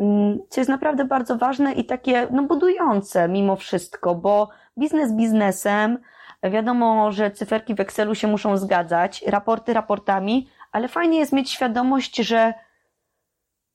[0.00, 5.98] mm, co jest naprawdę bardzo ważne i takie, no, budujące mimo wszystko, bo biznes biznesem,
[6.42, 12.16] wiadomo, że cyferki w Excelu się muszą zgadzać, raporty raportami, ale fajnie jest mieć świadomość,
[12.16, 12.54] że,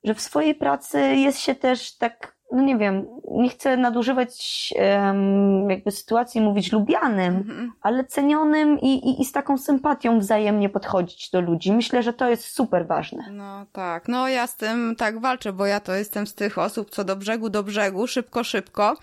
[0.03, 5.69] że w swojej pracy jest się też tak no nie wiem, nie chcę nadużywać um,
[5.69, 7.69] jakby sytuacji mówić lubianym, mm-hmm.
[7.81, 11.73] ale cenionym i, i, i z taką sympatią wzajemnie podchodzić do ludzi.
[11.73, 13.23] Myślę, że to jest super ważne.
[13.31, 16.89] No tak, no ja z tym tak walczę, bo ja to jestem z tych osób,
[16.89, 18.97] co do brzegu do brzegu, szybko, szybko,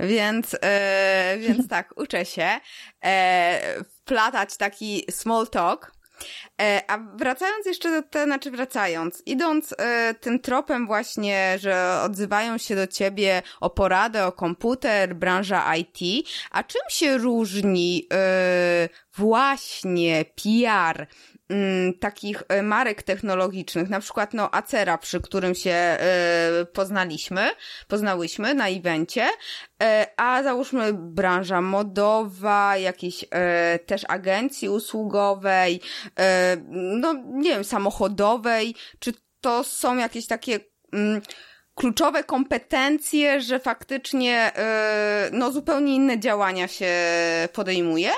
[0.00, 2.48] więc, e, więc tak, uczę się
[3.04, 5.92] e, wplatać taki small talk,
[6.88, 12.76] a wracając jeszcze do tego, znaczy wracając, idąc e, tym tropem właśnie, że odzywają się
[12.76, 21.06] do ciebie o poradę, o komputer, branża IT, a czym się różni e, właśnie PR
[22.00, 25.98] takich e, marek technologicznych, na przykład no Acera, przy którym się e,
[26.72, 27.50] poznaliśmy,
[27.88, 29.28] poznałyśmy na evencie,
[29.82, 33.24] e, a załóżmy branża modowa, jakiejś
[33.86, 35.80] też agencji usługowej,
[36.70, 40.60] no nie wiem, samochodowej, czy to są jakieś takie
[40.92, 41.20] mm,
[41.74, 44.52] kluczowe kompetencje, że faktycznie
[45.32, 46.94] no zupełnie inne działania się
[47.52, 48.10] podejmuje?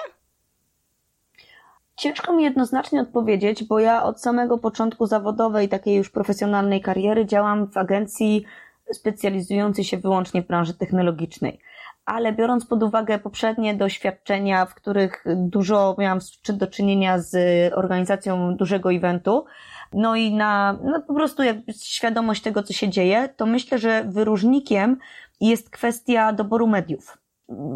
[2.03, 7.67] Ciężko mi jednoznacznie odpowiedzieć, bo ja od samego początku zawodowej, takiej już profesjonalnej kariery działam
[7.67, 8.45] w agencji
[8.93, 11.61] specjalizującej się wyłącznie w branży technologicznej.
[12.05, 17.35] Ale biorąc pod uwagę poprzednie doświadczenia, w których dużo miałam do czynienia z
[17.75, 19.45] organizacją dużego eventu,
[19.93, 21.43] no i na no po prostu
[21.83, 24.97] świadomość tego, co się dzieje, to myślę, że wyróżnikiem
[25.41, 27.21] jest kwestia doboru mediów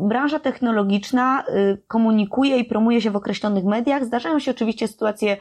[0.08, 4.04] branża technologiczna y, komunikuje i promuje się w określonych mediach.
[4.04, 5.36] Zdarzają się oczywiście sytuacje,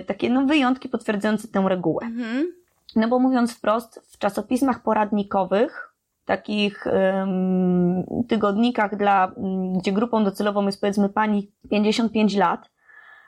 [0.00, 2.06] y, takie no, wyjątki potwierdzające tę regułę.
[2.06, 2.52] Mhm.
[2.96, 9.32] No bo mówiąc wprost, w czasopismach poradnikowych, takich um, tygodnikach, dla,
[9.78, 12.70] gdzie grupą docelową jest powiedzmy pani 55 lat,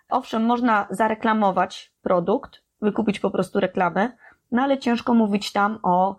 [0.08, 4.12] owszem, można zareklamować produkt, wykupić po prostu reklamę,
[4.52, 6.16] no ale ciężko mówić tam o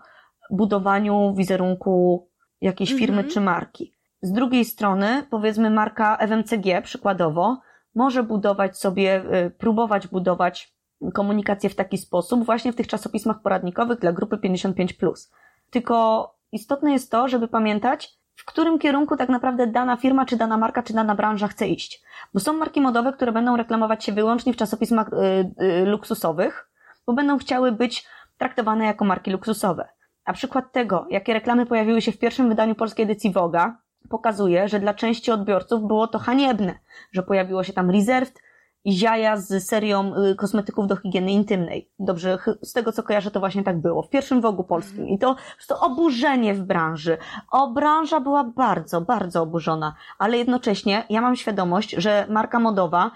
[0.51, 2.27] budowaniu wizerunku
[2.61, 3.29] jakiejś firmy mhm.
[3.33, 3.98] czy marki.
[4.21, 7.61] Z drugiej strony, powiedzmy, marka FMCG przykładowo
[7.95, 10.73] może budować sobie, y, próbować budować
[11.13, 15.29] komunikację w taki sposób właśnie w tych czasopismach poradnikowych dla grupy 55+.
[15.69, 20.57] Tylko istotne jest to, żeby pamiętać, w którym kierunku tak naprawdę dana firma, czy dana
[20.57, 22.03] marka, czy dana branża chce iść.
[22.33, 26.69] Bo są marki modowe, które będą reklamować się wyłącznie w czasopismach y, y, luksusowych,
[27.05, 29.89] bo będą chciały być traktowane jako marki luksusowe.
[30.25, 33.77] A przykład tego, jakie reklamy pojawiły się w pierwszym wydaniu polskiej edycji Voga,
[34.09, 36.79] pokazuje, że dla części odbiorców było to haniebne,
[37.11, 38.41] że pojawiło się tam Reserved
[38.85, 41.91] i ziaja z serią y, kosmetyków do higieny intymnej.
[41.99, 44.01] Dobrze, z tego co kojarzę, to właśnie tak było.
[44.01, 45.07] W pierwszym wogu polskim.
[45.07, 45.35] I to,
[45.67, 47.17] to oburzenie w branży.
[47.51, 49.95] O, branża była bardzo, bardzo oburzona.
[50.19, 53.11] Ale jednocześnie ja mam świadomość, że marka modowa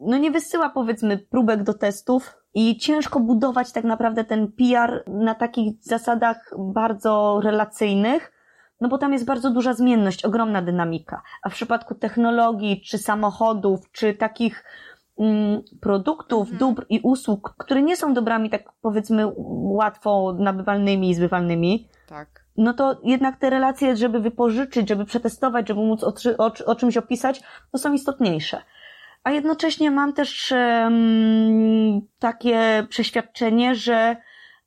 [0.00, 5.34] no nie wysyła powiedzmy próbek do testów i ciężko budować tak naprawdę ten PR na
[5.34, 8.32] takich zasadach bardzo relacyjnych,
[8.80, 11.22] no bo tam jest bardzo duża zmienność, ogromna dynamika.
[11.42, 14.64] A w przypadku technologii, czy samochodów, czy takich
[15.18, 16.58] mm, produktów, mhm.
[16.58, 22.44] dóbr i usług, które nie są dobrami tak powiedzmy łatwo nabywalnymi i zbywalnymi, tak.
[22.56, 26.96] no to jednak te relacje, żeby wypożyczyć, żeby przetestować, żeby móc o, o, o czymś
[26.96, 28.62] opisać, to są istotniejsze.
[29.24, 34.16] A jednocześnie mam też um, takie przeświadczenie, że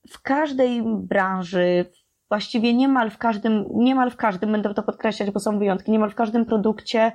[0.09, 1.85] w każdej branży,
[2.29, 6.15] właściwie niemal w każdym, niemal w każdym, będę to podkreślać, bo są wyjątki, niemal w
[6.15, 7.11] każdym produkcie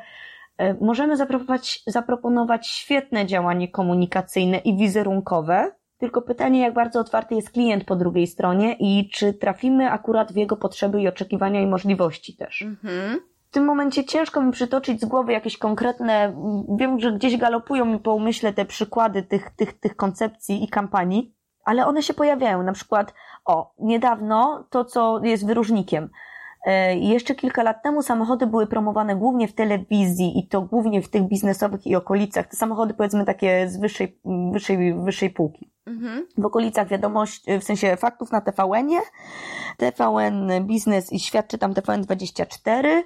[0.58, 7.50] e, możemy zaproponować, zaproponować świetne działanie komunikacyjne i wizerunkowe, tylko pytanie, jak bardzo otwarty jest
[7.50, 12.36] klient po drugiej stronie i czy trafimy akurat w jego potrzeby i oczekiwania i możliwości
[12.36, 12.62] też.
[12.62, 13.20] Mhm.
[13.48, 16.36] W tym momencie ciężko mi przytoczyć z głowy jakieś konkretne,
[16.78, 21.34] wiem, że gdzieś galopują mi po umyśle te przykłady tych, tych, tych koncepcji i kampanii,
[21.68, 22.62] ale one się pojawiają.
[22.62, 26.10] Na przykład, o, niedawno to, co jest wyróżnikiem.
[26.66, 31.08] E, jeszcze kilka lat temu samochody były promowane głównie w telewizji i to głównie w
[31.08, 32.46] tych biznesowych i okolicach.
[32.46, 34.18] Te samochody powiedzmy takie z wyższej,
[34.52, 35.70] wyższej, wyższej półki.
[35.86, 36.26] Mhm.
[36.38, 39.00] W okolicach wiadomości, w sensie faktów na TVN-ie,
[39.76, 43.02] TVN Biznes i świadczy tam TVN24.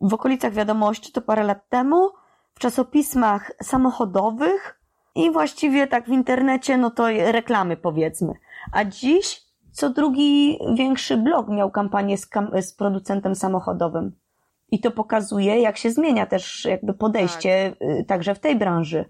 [0.00, 2.10] W okolicach wiadomości to parę lat temu.
[2.54, 4.81] W czasopismach samochodowych
[5.14, 8.32] i właściwie tak w internecie, no to reklamy powiedzmy.
[8.72, 14.12] A dziś co drugi większy blog miał kampanię z, kam z producentem samochodowym.
[14.70, 18.06] I to pokazuje, jak się zmienia też jakby podejście tak.
[18.06, 19.04] także w tej branży.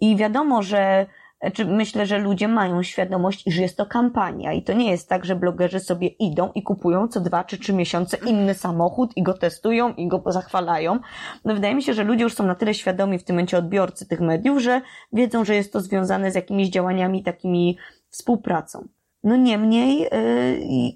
[0.00, 1.06] I wiadomo, że
[1.50, 5.24] czy myślę, że ludzie mają świadomość, że jest to kampania i to nie jest tak,
[5.24, 9.34] że blogerzy sobie idą i kupują co dwa czy trzy miesiące inny samochód i go
[9.34, 10.98] testują i go zachwalają.
[11.44, 14.06] No wydaje mi się, że ludzie już są na tyle świadomi w tym momencie odbiorcy
[14.06, 14.80] tych mediów, że
[15.12, 17.78] wiedzą, że jest to związane z jakimiś działaniami takimi
[18.08, 18.88] współpracą.
[19.24, 20.08] No niemniej yy,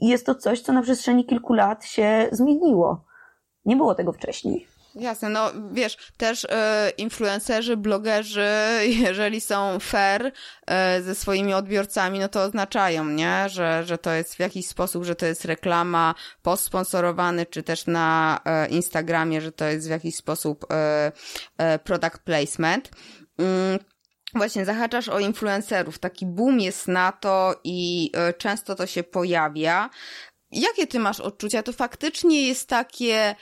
[0.01, 3.05] jest to coś, co na przestrzeni kilku lat się zmieniło.
[3.65, 4.76] Nie było tego wcześniej.
[4.99, 6.49] Jasne, no wiesz, też y,
[6.97, 8.49] influencerzy, blogerzy,
[9.05, 10.33] jeżeli są fair y,
[11.03, 15.15] ze swoimi odbiorcami, no to oznaczają, nie, że, że to jest w jakiś sposób, że
[15.15, 20.17] to jest reklama, post sponsorowany, czy też na y, Instagramie, że to jest w jakiś
[20.17, 20.67] sposób
[21.85, 22.91] product placement.
[23.39, 23.79] Mm,
[24.35, 25.99] Właśnie zahaczasz o influencerów.
[25.99, 29.91] Taki boom jest na to i często to się pojawia.
[30.51, 31.63] Jakie ty masz odczucia?
[31.63, 33.35] To faktycznie jest takie,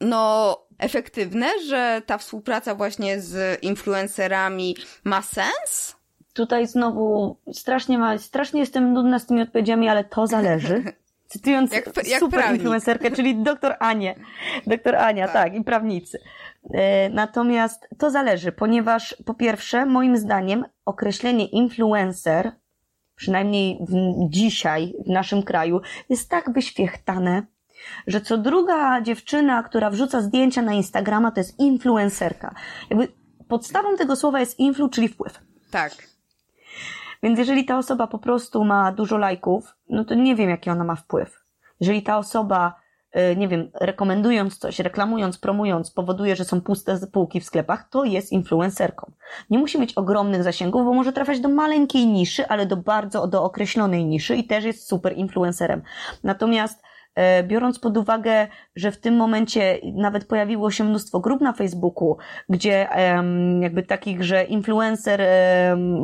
[0.00, 5.96] no, efektywne, że ta współpraca właśnie z influencerami ma sens?
[6.32, 10.84] Tutaj znowu strasznie, ma, strasznie jestem nudna z tymi odpowiedziami, ale to zależy.
[11.32, 12.60] Cytując jak, jak super prawnik.
[12.60, 14.14] influencerkę, czyli doktor Anię.
[14.66, 16.18] Doktor Ania, tak, tak i prawnicy.
[16.74, 22.52] E, natomiast to zależy, ponieważ po pierwsze, moim zdaniem, określenie influencer,
[23.14, 23.94] przynajmniej w,
[24.30, 27.42] dzisiaj w naszym kraju, jest tak wyświechtane,
[28.06, 32.54] że co druga dziewczyna, która wrzuca zdjęcia na Instagrama, to jest influencerka.
[32.90, 33.08] Jakby
[33.48, 35.40] podstawą tego słowa jest influ, czyli wpływ.
[35.70, 35.92] Tak.
[37.22, 40.84] Więc jeżeli ta osoba po prostu ma dużo lajków, no to nie wiem, jaki ona
[40.84, 41.42] ma wpływ.
[41.80, 42.74] Jeżeli ta osoba,
[43.32, 48.04] y, nie wiem, rekomendując coś, reklamując, promując, powoduje, że są puste półki w sklepach, to
[48.04, 49.12] jest influencerką.
[49.50, 53.44] Nie musi mieć ogromnych zasięgów, bo może trafiać do maleńkiej niszy, ale do bardzo, do
[53.44, 55.82] określonej niszy i też jest super influencerem.
[56.24, 56.82] Natomiast
[57.42, 58.46] biorąc pod uwagę,
[58.76, 62.16] że w tym momencie nawet pojawiło się mnóstwo grup na Facebooku,
[62.48, 62.88] gdzie
[63.60, 65.22] jakby takich, że influencer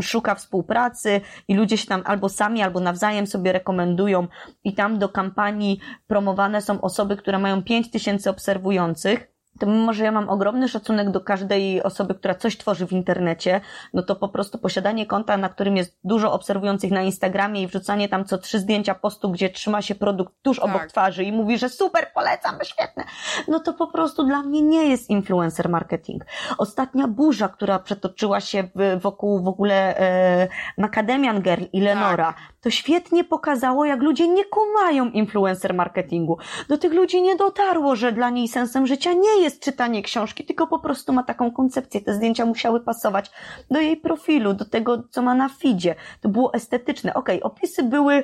[0.03, 4.27] szuka współpracy i ludzie się tam albo sami, albo nawzajem sobie rekomendują
[4.65, 10.05] i tam do kampanii promowane są osoby, które mają 5 tysięcy obserwujących, to mimo, że
[10.05, 13.61] ja mam ogromny szacunek do każdej osoby, która coś tworzy w internecie,
[13.95, 18.09] no to po prostu posiadanie konta, na którym jest dużo obserwujących na Instagramie i wrzucanie
[18.09, 20.65] tam co trzy zdjęcia postu, gdzie trzyma się produkt tuż tak.
[20.65, 23.05] obok twarzy i mówi, że super, polecam, świetne,
[23.49, 26.25] no to po prostu dla mnie nie jest influencer marketing.
[26.59, 28.69] Ostatnia burza, która przetoczyła się
[29.01, 32.37] wokół w ogóle e, Macadamian Girl i Lenora, tak.
[32.61, 36.39] to świetnie pokazało, jak ludzie nie kumają influencer marketingu.
[36.69, 40.45] Do tych ludzi nie dotarło, że dla niej sensem życia nie jest jest czytanie książki,
[40.45, 42.01] tylko po prostu ma taką koncepcję.
[42.01, 43.31] Te zdjęcia musiały pasować
[43.71, 45.95] do jej profilu, do tego, co ma na feedzie.
[46.21, 47.15] To było estetyczne.
[47.15, 48.23] Okej, okay, opisy były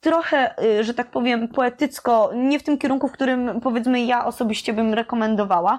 [0.00, 4.72] trochę, y, że tak powiem, poetycko, nie w tym kierunku, w którym powiedzmy ja osobiście
[4.72, 5.78] bym rekomendowała,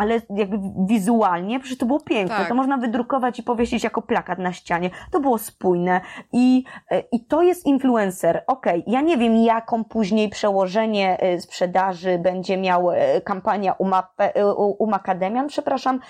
[0.00, 2.36] ale jakby wizualnie, przecież to było piękne.
[2.36, 2.48] Tak.
[2.48, 4.90] To można wydrukować i powiesić jako plakat na ścianie.
[5.10, 6.00] To było spójne
[6.32, 8.44] i, e, i to jest influencer.
[8.46, 13.84] Okej, okay, ja nie wiem, jaką później przełożenie e, sprzedaży będzie miał e, kampania u,
[13.84, 16.00] Mape, u, u Macademian, przepraszam,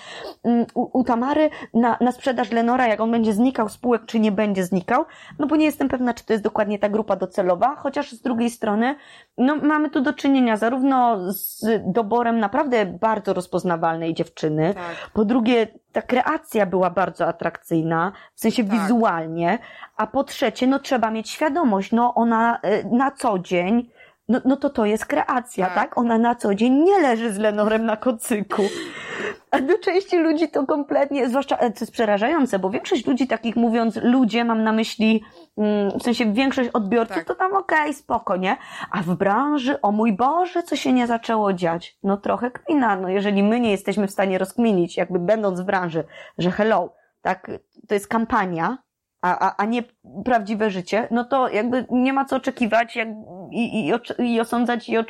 [0.43, 4.31] mm, u, u Tamary na, na sprzedaż Lenora, jak on będzie znikał spółek, czy nie
[4.31, 5.05] będzie znikał,
[5.39, 8.49] no bo nie jestem pewna, czy to jest dokładnie ta grupa docelowa, chociaż z drugiej
[8.49, 8.95] strony,
[9.37, 13.80] no mamy tu do czynienia zarówno z doborem naprawdę bardzo rozpoznawalnym
[14.13, 14.73] dziewczyny.
[14.73, 15.11] Tak.
[15.13, 18.71] Po drugie, ta kreacja była bardzo atrakcyjna, w sensie tak.
[18.71, 19.59] wizualnie.
[19.97, 23.89] A po trzecie, no trzeba mieć świadomość, no ona e, na co dzień
[24.31, 25.75] no, no to to jest kreacja, tak.
[25.75, 25.97] tak?
[25.97, 28.61] Ona na co dzień nie leży z Lenorem na kocyku.
[29.51, 33.99] A do części ludzi to kompletnie, zwłaszcza, to jest przerażające, bo większość ludzi, takich mówiąc
[34.03, 35.23] ludzie, mam na myśli,
[35.57, 37.27] mm, w sensie większość odbiorców, tak.
[37.27, 38.57] to tam okej, okay, spoko, nie?
[38.91, 41.97] A w branży, o mój Boże, co się nie zaczęło dziać?
[42.03, 46.03] No trochę kmina, no jeżeli my nie jesteśmy w stanie rozkminić, jakby będąc w branży,
[46.37, 47.51] że hello, tak,
[47.87, 48.77] to jest kampania,
[49.21, 49.83] a, a, a nie
[50.25, 53.07] prawdziwe życie, no to jakby nie ma co oczekiwać jak,
[53.51, 53.93] i, i,
[54.33, 55.07] i osądzać i od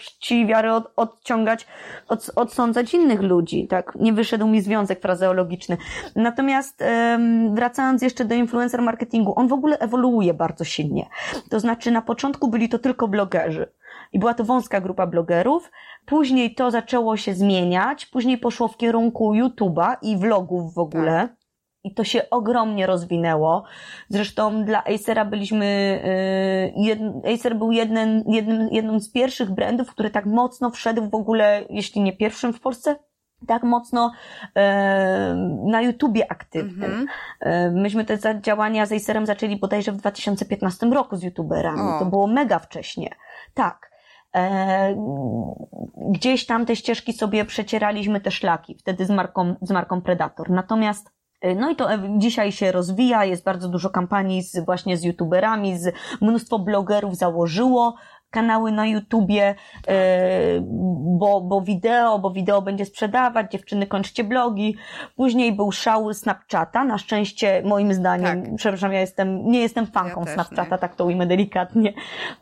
[0.47, 1.67] wiary od, odciągać,
[2.07, 3.95] od, odsądzać innych ludzi, tak?
[3.95, 5.77] Nie wyszedł mi związek frazeologiczny.
[6.15, 11.09] Natomiast um, wracając jeszcze do influencer marketingu, on w ogóle ewoluuje bardzo silnie.
[11.49, 13.71] To znaczy na początku byli to tylko blogerzy.
[14.13, 15.71] I była to wąska grupa blogerów.
[16.05, 18.05] Później to zaczęło się zmieniać.
[18.05, 21.27] Później poszło w kierunku YouTube'a i vlogów w ogóle.
[21.27, 21.40] Tak
[21.83, 23.63] i to się ogromnie rozwinęło.
[24.09, 26.01] Zresztą dla Acera byliśmy,
[26.75, 31.65] yy, Acer był jednym, jednym, jednym z pierwszych brandów, który tak mocno wszedł w ogóle,
[31.69, 32.95] jeśli nie pierwszym w Polsce,
[33.47, 34.11] tak mocno
[34.55, 36.91] e, na YouTubie aktywnym.
[36.91, 37.71] Mm -hmm.
[37.71, 41.81] myśmy te działania z Acerem zaczęli bodajże w 2015 roku z YouTuberami.
[41.81, 41.99] O.
[41.99, 43.15] To było mega wcześnie.
[43.53, 43.91] Tak.
[44.35, 44.95] E,
[45.97, 50.49] gdzieś tam te ścieżki sobie przecieraliśmy te szlaki, wtedy z marką, z marką Predator.
[50.49, 51.20] Natomiast Y,
[51.55, 55.79] no i to e, dzisiaj się rozwija, jest bardzo dużo kampanii z, właśnie z youtuberami,
[55.79, 57.95] z, mnóstwo blogerów założyło
[58.31, 59.55] kanały na YouTubie,
[59.87, 59.95] e,
[61.19, 64.77] bo, bo wideo, bo wideo będzie sprzedawać, dziewczyny kończcie blogi.
[65.15, 68.55] Później był szał Snapchata, na szczęście moim zdaniem, tak.
[68.55, 71.93] przepraszam, ja jestem, nie jestem fanką ja Snapchata, tak to ujmę delikatnie.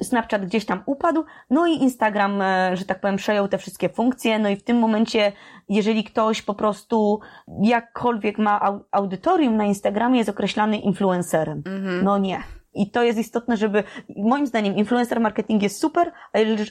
[0.01, 4.39] Snapchat gdzieś tam upadł, no i Instagram, e, że tak powiem, przejął te wszystkie funkcje,
[4.39, 5.31] no i w tym momencie,
[5.69, 7.19] jeżeli ktoś po prostu
[7.61, 11.63] jakkolwiek ma audytorium na Instagramie, jest określany influencerem.
[11.65, 12.03] Mhm.
[12.03, 12.58] No nie.
[12.79, 13.83] I to jest istotne, żeby,
[14.17, 16.11] moim zdaniem, influencer marketing jest super,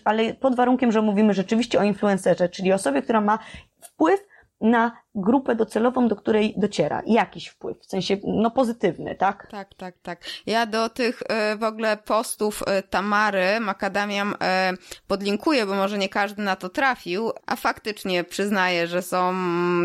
[0.05, 3.39] ale pod warunkiem, że mówimy rzeczywiście o influencerze, czyli osobie, która ma
[3.81, 4.21] wpływ
[4.61, 7.03] na grupę docelową, do której dociera.
[7.07, 9.47] Jakiś wpływ, w sensie no pozytywny, tak?
[9.51, 10.21] Tak, tak, tak.
[10.47, 14.73] Ja do tych e, w ogóle postów e, Tamary Makadamiam e,
[15.07, 19.35] podlinkuję, bo może nie każdy na to trafił, a faktycznie przyznaję, że są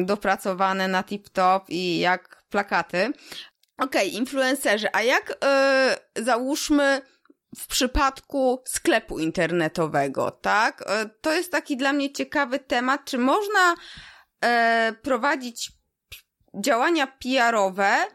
[0.05, 3.13] dopracowane na tip-top i jak plakaty.
[3.77, 5.37] Okej, okay, influencerzy, a jak
[6.15, 7.01] załóżmy
[7.57, 10.83] w przypadku sklepu internetowego, tak?
[11.21, 13.75] To jest taki dla mnie ciekawy temat, czy można
[14.45, 15.71] e, prowadzić
[16.53, 18.07] działania PR-owe,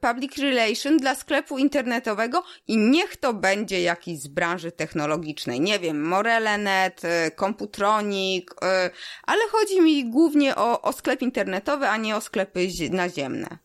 [0.00, 5.60] public relation dla sklepu internetowego i niech to będzie jakiś z branży technologicznej.
[5.60, 7.02] Nie wiem, Morelenet,
[7.40, 8.90] Computronic, e, e,
[9.22, 13.63] ale chodzi mi głównie o, o sklep internetowy, a nie o sklepy naziemne.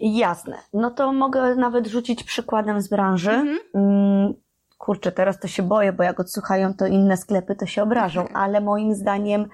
[0.00, 0.56] Jasne.
[0.72, 3.30] No to mogę nawet rzucić przykładem z branży.
[3.30, 3.58] Mhm.
[3.74, 4.34] Mm,
[4.78, 8.60] kurczę, teraz to się boję, bo jak odsłuchają to inne sklepy, to się obrażą, ale
[8.60, 9.46] moim zdaniem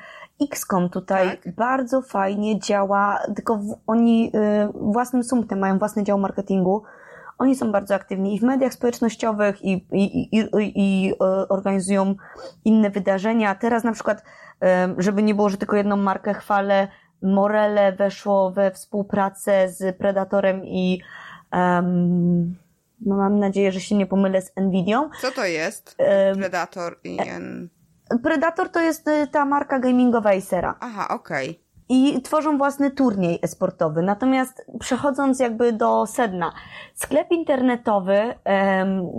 [0.52, 1.54] XCOM tutaj tak.
[1.54, 6.82] bardzo fajnie działa, tylko w, oni y, własnym sumptem mają własny dział marketingu.
[7.38, 12.14] Oni są bardzo aktywni i w mediach społecznościowych i, i, i, i y, organizują
[12.64, 13.54] inne wydarzenia.
[13.54, 14.66] Teraz na przykład, y,
[14.98, 16.88] żeby nie było, że tylko jedną markę chwalę,
[17.26, 21.00] Morele weszło we współpracę z Predatorem i
[21.52, 22.56] um,
[23.00, 25.10] no mam nadzieję, że się nie pomylę z Nvidią.
[25.20, 25.96] Co to jest?
[26.34, 27.18] Predator i...
[28.22, 30.74] Predator to jest y, ta marka gamingowa Acera.
[30.80, 31.50] Aha, okej.
[31.50, 31.66] Okay.
[31.88, 34.02] I tworzą własny turniej esportowy.
[34.02, 36.52] Natomiast przechodząc jakby do sedna,
[36.94, 38.34] sklep internetowy,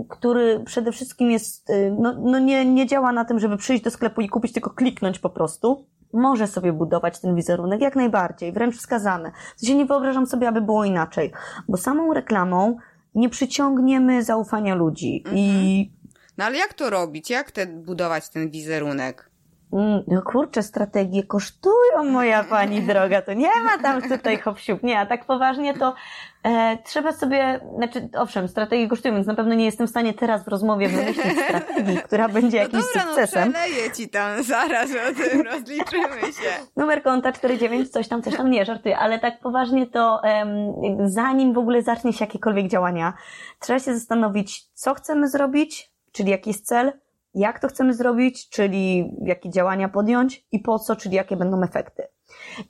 [0.08, 3.90] który przede wszystkim jest, y, no, no nie, nie działa na tym, żeby przyjść do
[3.90, 8.76] sklepu i kupić, tylko kliknąć po prostu, może sobie budować ten wizerunek jak najbardziej, wręcz
[8.76, 9.32] wskazane.
[9.56, 11.32] W sensie nie wyobrażam sobie, aby było inaczej,
[11.68, 12.76] bo samą reklamą
[13.14, 15.36] nie przyciągniemy zaufania ludzi mhm.
[15.38, 15.90] i
[16.38, 17.30] no ale jak to robić?
[17.30, 19.30] Jak te, budować ten wizerunek?
[19.72, 25.00] Mm, no kurczę, strategie kosztują, moja pani droga, to nie ma tam tutaj hop Nie,
[25.00, 25.94] a tak poważnie to
[26.42, 30.44] e, trzeba sobie, znaczy owszem, strategie kosztują, więc na pewno nie jestem w stanie teraz
[30.44, 33.52] w rozmowie wymyślić strategii, która będzie no jakimś dobra, sukcesem.
[33.52, 36.50] No dobra, ci tam zaraz o tym rozliczymy się.
[36.76, 40.72] Numer konta 49, coś tam, coś tam, nie, żartuję, ale tak poważnie to em,
[41.04, 43.12] zanim w ogóle zacznie się jakiekolwiek działania,
[43.60, 46.92] trzeba się zastanowić, co chcemy zrobić, czyli jaki jest cel,
[47.38, 52.02] jak to chcemy zrobić, czyli jakie działania podjąć i po co, czyli jakie będą efekty.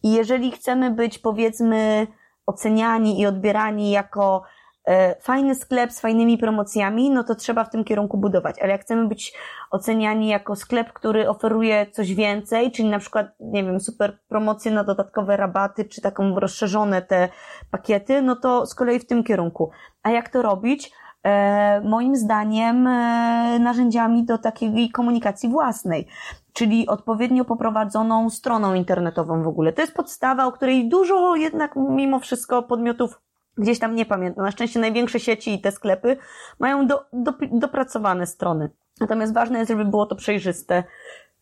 [0.03, 2.07] I jeżeli chcemy być, powiedzmy,
[2.47, 4.43] oceniani i odbierani jako
[4.85, 8.59] e, fajny sklep z fajnymi promocjami, no to trzeba w tym kierunku budować.
[8.59, 9.35] Ale jak chcemy być
[9.71, 14.85] oceniani jako sklep, który oferuje coś więcej, czyli na przykład, nie wiem, super promocje na
[14.85, 17.29] dodatkowe rabaty, czy taką rozszerzone te
[17.71, 19.71] pakiety, no to z kolei w tym kierunku.
[20.03, 20.93] A jak to robić?
[21.29, 26.07] E, moim zdaniem e, narzędziami do takiej komunikacji własnej,
[26.53, 29.72] czyli odpowiednio poprowadzoną stroną internetową w ogóle.
[29.72, 33.20] To jest podstawa, o której dużo jednak mimo wszystko podmiotów
[33.59, 34.45] gdzieś tam nie pamiętam.
[34.45, 36.16] Na szczęście największe sieci i te sklepy
[36.59, 38.70] mają do, do, dopracowane strony.
[39.01, 40.85] Natomiast ważne jest, żeby było to przejrzyste,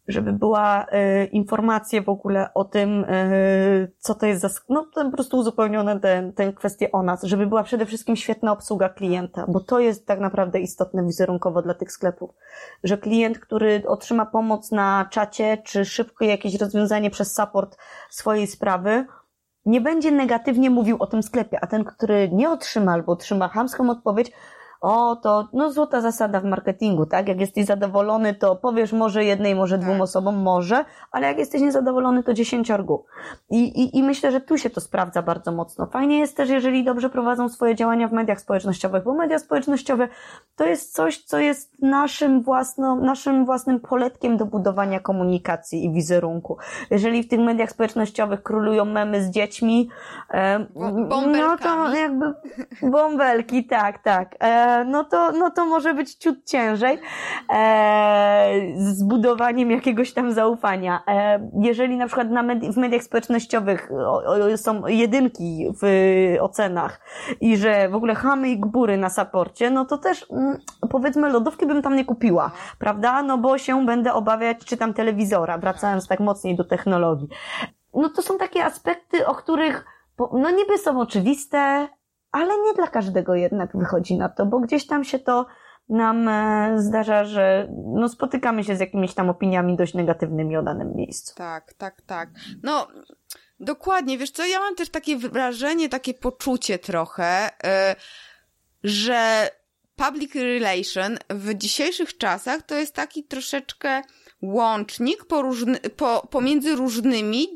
[0.08, 5.10] żeby była y, informacja w ogóle o tym, y, co to jest za, no po
[5.10, 9.60] prostu uzupełnione tę ten, kwestię o nas, żeby była przede wszystkim świetna obsługa klienta, bo
[9.60, 12.30] to jest tak naprawdę istotne wizerunkowo dla tych sklepów,
[12.84, 17.76] że klient, który otrzyma pomoc na czacie, czy szybko jakieś rozwiązanie przez support
[18.10, 19.06] swojej sprawy,
[19.66, 23.90] nie będzie negatywnie mówił o tym sklepie, a ten, który nie otrzyma albo otrzyma chamską
[23.90, 24.32] odpowiedź,
[24.80, 27.28] o, to no złota zasada w marketingu, tak?
[27.28, 30.02] Jak jesteś zadowolony, to powiesz może jednej, może dwóm tak.
[30.02, 33.04] osobom, może, ale jak jesteś niezadowolony, to dziesięciorgu.
[33.50, 35.86] I, i, I myślę, że tu się to sprawdza bardzo mocno.
[35.86, 40.08] Fajnie jest też, jeżeli dobrze prowadzą swoje działania w mediach społecznościowych, bo media społecznościowe
[40.56, 46.56] to jest coś, co jest naszym, własno, naszym własnym poletkiem do budowania komunikacji i wizerunku.
[46.90, 49.88] Jeżeli w tych mediach społecznościowych królują memy z dziećmi,
[50.30, 52.34] e, no to jakby
[52.82, 54.36] bąbelki, tak, tak.
[54.40, 56.98] E, no to, no to może być ciut ciężej
[57.52, 61.02] e, z budowaniem jakiegoś tam zaufania.
[61.08, 63.90] E, jeżeli na przykład na med w mediach społecznościowych
[64.56, 65.86] są jedynki w
[66.40, 67.00] ocenach
[67.40, 70.58] i że w ogóle chamy i gbury na saporcie, no to też mm,
[70.90, 73.22] powiedzmy lodówki bym tam nie kupiła, prawda?
[73.22, 77.28] No bo się będę obawiać, czy tam telewizora, wracając tak mocniej do technologii.
[77.94, 79.84] No to są takie aspekty, o których
[80.32, 81.88] no niby są oczywiste,
[82.32, 85.46] ale nie dla każdego jednak wychodzi na to, bo gdzieś tam się to
[85.88, 90.94] nam e, zdarza, że no spotykamy się z jakimiś tam opiniami dość negatywnymi o danym
[90.94, 91.34] miejscu.
[91.34, 92.30] Tak, tak, tak.
[92.62, 92.88] No,
[93.60, 99.50] dokładnie, wiesz co, ja mam też takie wrażenie, takie poczucie trochę, yy, że
[99.96, 104.02] public relation w dzisiejszych czasach to jest taki troszeczkę
[104.42, 107.48] łącznik po różny, po, pomiędzy różnymi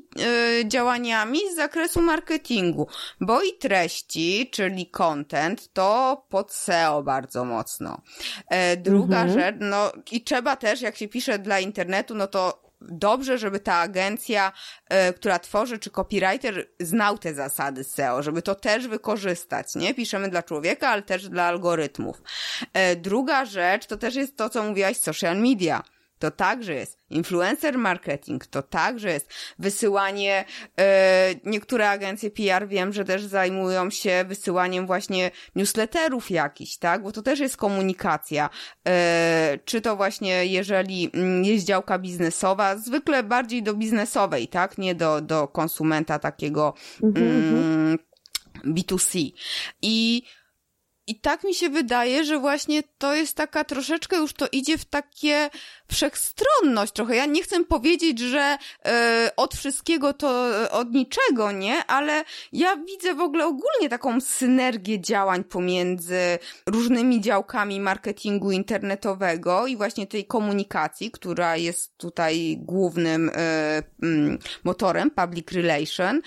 [0.60, 2.88] y, działaniami z zakresu marketingu,
[3.20, 8.02] bo i treści, czyli content, to pod SEO bardzo mocno.
[8.48, 9.40] E, druga mhm.
[9.40, 13.74] rzecz, no i trzeba też, jak się pisze dla internetu, no to dobrze, żeby ta
[13.74, 14.52] agencja,
[14.88, 19.94] e, która tworzy, czy copywriter znał te zasady SEO, żeby to też wykorzystać, nie?
[19.94, 22.22] Piszemy dla człowieka, ale też dla algorytmów.
[22.96, 25.82] Druga rzecz to też jest to, co mówiłaś, social media
[26.20, 30.44] to także jest influencer marketing, to także jest wysyłanie,
[30.78, 37.12] e, niektóre agencje PR wiem, że też zajmują się wysyłaniem właśnie newsletterów jakichś, tak, bo
[37.12, 38.50] to też jest komunikacja,
[38.88, 44.94] e, czy to właśnie jeżeli mm, jest działka biznesowa, zwykle bardziej do biznesowej, tak, nie
[44.94, 47.98] do, do konsumenta takiego mhm, mm,
[48.64, 49.32] B2C.
[49.82, 50.22] I
[51.10, 54.84] i tak mi się wydaje, że właśnie to jest taka troszeczkę już to idzie w
[54.84, 55.50] takie
[55.90, 57.16] wszechstronność trochę.
[57.16, 58.90] Ja nie chcę powiedzieć, że y,
[59.36, 61.86] od wszystkiego to y, od niczego, nie?
[61.86, 69.76] Ale ja widzę w ogóle ogólnie taką synergię działań pomiędzy różnymi działkami marketingu internetowego i
[69.76, 76.20] właśnie tej komunikacji, która jest tutaj głównym y, motorem public relation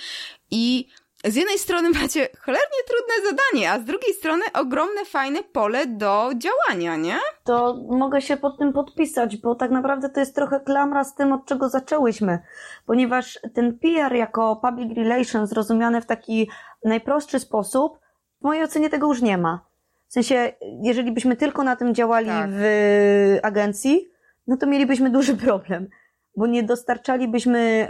[0.51, 0.87] i
[1.25, 6.31] z jednej strony macie cholernie trudne zadanie, a z drugiej strony ogromne, fajne pole do
[6.37, 7.17] działania, nie?
[7.43, 11.33] To mogę się pod tym podpisać, bo tak naprawdę to jest trochę klamra z tym,
[11.33, 12.39] od czego zaczęłyśmy.
[12.85, 16.49] Ponieważ ten PR jako public relations rozumiany w taki
[16.85, 17.99] najprostszy sposób,
[18.41, 19.65] w mojej ocenie tego już nie ma.
[20.07, 22.49] W sensie, jeżeli byśmy tylko na tym działali tak.
[22.53, 24.09] w agencji,
[24.47, 25.89] no to mielibyśmy duży problem
[26.35, 27.87] bo nie dostarczalibyśmy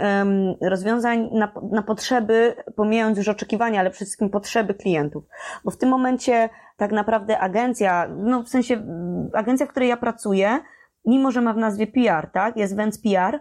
[0.61, 5.23] rozwiązań na, na potrzeby, pomijając już oczekiwania, ale przede wszystkim potrzeby klientów.
[5.65, 8.85] Bo w tym momencie tak naprawdę agencja, no w sensie
[9.33, 10.59] agencja, w której ja pracuję,
[11.05, 13.39] mimo że ma w nazwie PR, tak, jest Vents PR,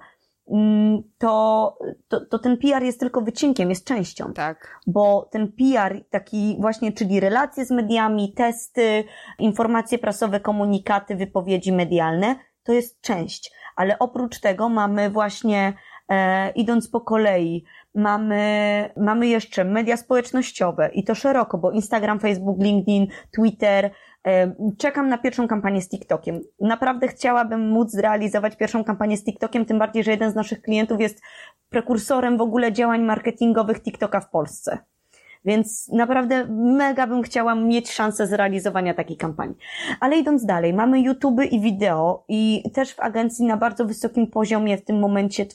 [0.52, 1.78] mm, to,
[2.08, 4.32] to, to ten PR jest tylko wycinkiem, jest częścią.
[4.32, 4.80] Tak.
[4.86, 9.04] Bo ten PR taki właśnie, czyli relacje z mediami, testy,
[9.38, 15.72] informacje prasowe, komunikaty, wypowiedzi medialne, to jest część ale oprócz tego mamy właśnie,
[16.08, 17.64] e, idąc po kolei,
[17.94, 23.06] mamy, mamy jeszcze media społecznościowe i to szeroko, bo Instagram, Facebook, LinkedIn,
[23.36, 23.90] Twitter,
[24.26, 26.40] e, Czekam na pierwszą kampanię z TikTokiem.
[26.60, 31.00] Naprawdę chciałabym móc zrealizować pierwszą kampanię z TikTokiem, tym bardziej, że jeden z naszych klientów
[31.00, 31.20] jest
[31.68, 34.78] prekursorem w ogóle działań marketingowych TikToka w Polsce.
[35.44, 39.56] Więc naprawdę mega bym chciała mieć szansę zrealizowania takiej kampanii.
[40.00, 44.76] Ale idąc dalej, mamy YouTube i wideo i też w agencji na bardzo wysokim poziomie
[44.76, 45.46] w tym momencie y,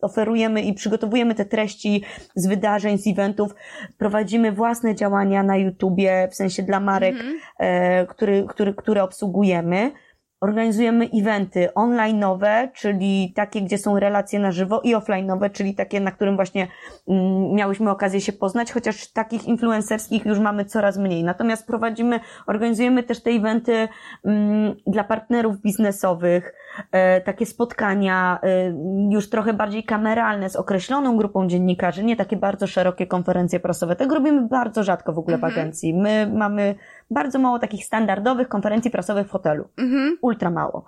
[0.00, 2.04] oferujemy i przygotowujemy te treści
[2.34, 3.54] z wydarzeń, z eventów.
[3.98, 8.06] Prowadzimy własne działania na YouTubie, w sensie dla marek, mm -hmm.
[8.06, 9.92] który, który, które obsługujemy.
[10.40, 16.10] Organizujemy eventy online'owe, czyli takie, gdzie są relacje na żywo i offline'owe, czyli takie, na
[16.10, 16.68] którym właśnie
[17.08, 21.24] mm, miałyśmy okazję się poznać, chociaż takich influencerskich już mamy coraz mniej.
[21.24, 23.88] Natomiast prowadzimy, organizujemy też te eventy
[24.24, 26.54] mm, dla partnerów biznesowych,
[26.92, 28.72] E, takie spotkania e,
[29.10, 33.96] już trochę bardziej kameralne z określoną grupą dziennikarzy, nie takie bardzo szerokie konferencje prasowe.
[33.96, 35.52] Tego robimy bardzo rzadko w ogóle w mhm.
[35.52, 35.94] agencji.
[35.94, 36.74] My mamy
[37.10, 39.68] bardzo mało takich standardowych konferencji prasowych w hotelu.
[39.78, 40.18] Mhm.
[40.22, 40.84] Ultra mało.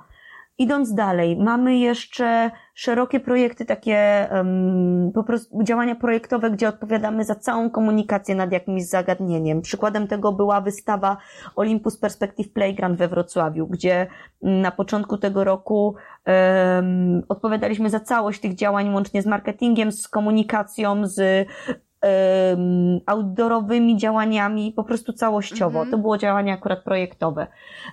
[0.59, 7.35] Idąc dalej, mamy jeszcze szerokie projekty, takie um, po prostu działania projektowe, gdzie odpowiadamy za
[7.35, 9.63] całą komunikację nad jakimś zagadnieniem.
[9.63, 11.17] Przykładem tego była wystawa
[11.57, 14.07] Olympus Perspective Playground we Wrocławiu, gdzie
[14.43, 15.95] na początku tego roku
[16.27, 21.49] um, odpowiadaliśmy za całość tych działań, łącznie z marketingiem, z komunikacją, z
[23.07, 25.79] outdoorowymi działaniami, po prostu całościowo.
[25.79, 25.91] Mm -hmm.
[25.91, 27.47] To było działanie akurat projektowe.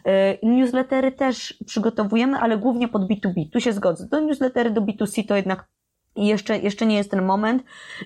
[0.06, 3.52] E, newslettery też przygotowujemy, ale głównie pod B2B.
[3.54, 4.08] Tu się zgodzę.
[4.12, 5.68] Do newslettery do B2C to jednak
[6.16, 7.64] jeszcze, jeszcze nie jest ten moment.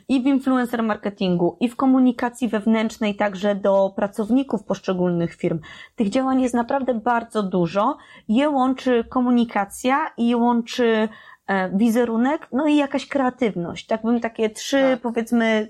[0.10, 5.60] I w influencer marketingu, i w komunikacji wewnętrznej, także do pracowników poszczególnych firm.
[5.96, 7.98] Tych działań jest naprawdę bardzo dużo.
[8.28, 11.10] Je łączy komunikacja i je łączy
[11.74, 13.88] wizerunek, no i jakaś kreatywność.
[13.88, 15.02] Tak bym takie trzy, tak.
[15.02, 15.68] powiedzmy,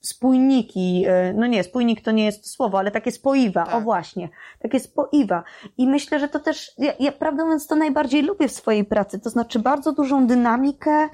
[0.00, 3.74] spójniki, e, no nie, spójnik to nie jest słowo, ale takie spoiwa, tak.
[3.74, 4.28] o właśnie,
[4.58, 5.44] takie spoiwa.
[5.78, 9.20] I myślę, że to też, ja, ja prawdę mówiąc to najbardziej lubię w swojej pracy,
[9.20, 11.08] to znaczy bardzo dużą dynamikę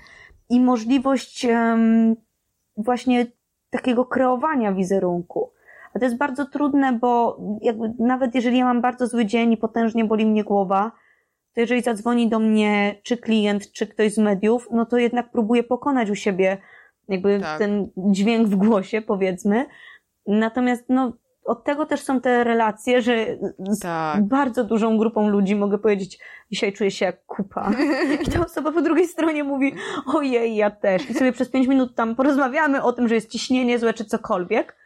[0.51, 2.17] i możliwość um,
[2.77, 3.27] właśnie
[3.71, 5.51] takiego kreowania wizerunku.
[5.95, 9.57] A to jest bardzo trudne, bo jakby nawet jeżeli ja mam bardzo zły dzień i
[9.57, 10.93] potężnie boli mnie głowa,
[11.55, 15.63] to jeżeli zadzwoni do mnie czy klient, czy ktoś z mediów, no to jednak próbuję
[15.63, 16.59] pokonać u siebie
[17.09, 17.59] jakby tak.
[17.59, 19.67] ten dźwięk w głosie, powiedzmy.
[20.27, 21.13] Natomiast no,
[21.45, 23.27] od tego też są te relacje, że
[23.59, 24.25] z Tak.
[24.25, 26.19] bardzo dużą grupą ludzi mogę powiedzieć,
[26.51, 27.73] dzisiaj czuję się jak kupa.
[28.23, 29.75] I ta osoba po drugiej stronie mówi,
[30.15, 31.11] ojej, ja też.
[31.11, 34.77] I sobie przez pięć minut tam porozmawiamy o tym, że jest ciśnienie złe czy cokolwiek.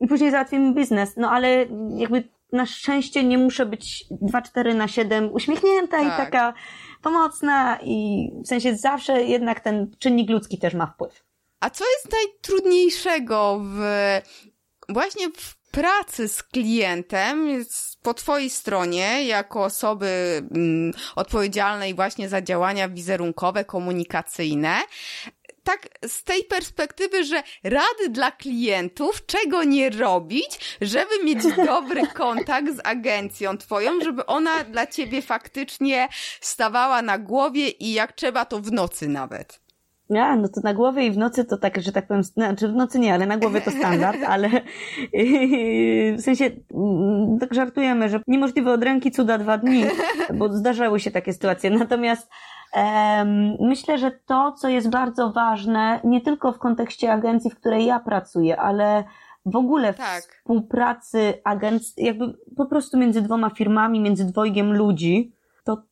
[0.00, 1.16] I później załatwimy biznes.
[1.16, 1.66] No ale
[1.96, 6.16] jakby na szczęście nie muszę być 2-4 na 7 uśmiechnięta i Tak.
[6.16, 6.54] taka
[7.02, 11.24] pomocna i w sensie zawsze jednak ten czynnik ludzki też ma wpływ.
[11.60, 13.80] A co jest najtrudniejszego w
[14.88, 17.64] właśnie w pracy z klientem
[18.02, 24.76] po twojej stronie jako osoby mm, odpowiedzialnej właśnie za działania wizerunkowe, komunikacyjne?
[25.64, 32.76] Tak z tej perspektywy, że rady dla klientów, czego nie robić, żeby mieć dobry kontakt
[32.76, 36.08] z agencją twoją, żeby ona dla ciebie faktycznie
[36.40, 39.60] stawała na głowie i jak trzeba to w nocy nawet.
[40.10, 42.74] Ja, no to na głowie i w nocy to tak, że tak powiem, znaczy w
[42.74, 44.48] nocy nie, ale na głowie to standard, ale
[46.16, 49.84] w sensie mm, tak żartujemy, że niemożliwe od ręki cuda dwa dni,
[50.34, 51.70] bo zdarzały się takie sytuacje.
[51.70, 52.30] Natomiast
[53.60, 58.00] myślę, że to, co jest bardzo ważne, nie tylko w kontekście agencji, w której ja
[58.00, 59.04] pracuję, ale
[59.46, 60.22] w ogóle w Tak.
[60.22, 65.32] współpracy agencji, jakby po prostu między dwoma firmami, między dwojgiem ludzi,
[65.64, 65.82] to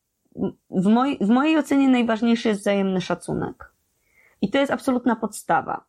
[0.69, 3.71] w, moj, w mojej ocenie najważniejszy jest wzajemny szacunek.
[4.41, 5.83] I to jest absolutna podstawa.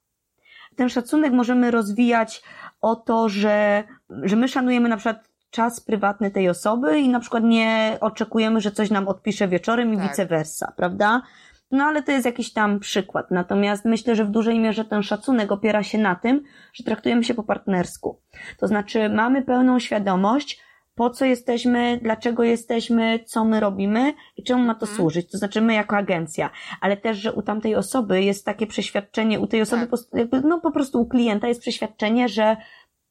[0.76, 2.42] Ten szacunek możemy rozwijać
[2.80, 3.84] o to, że,
[4.22, 8.70] że my szanujemy na przykład czas prywatny tej osoby i na przykład nie oczekujemy, że
[8.70, 10.08] coś nam odpisze wieczorem i Tak.
[10.08, 11.22] vice versa, prawda?
[11.70, 13.30] No ale to jest jakiś tam przykład.
[13.30, 16.42] Natomiast myślę, że w dużej mierze ten szacunek opiera się na tym,
[16.72, 18.20] że traktujemy się po partnersku.
[18.58, 20.62] To znaczy mamy pełną świadomość,
[20.94, 24.96] po co jesteśmy, dlaczego jesteśmy, co my robimy i czemu ma to Mhm.
[24.96, 25.30] służyć.
[25.30, 29.46] To znaczy my jako agencja, ale też, że u tamtej osoby jest takie przeświadczenie, u
[29.46, 30.30] tej osoby, Tak.
[30.30, 32.56] po, no po prostu u klienta jest przeświadczenie, że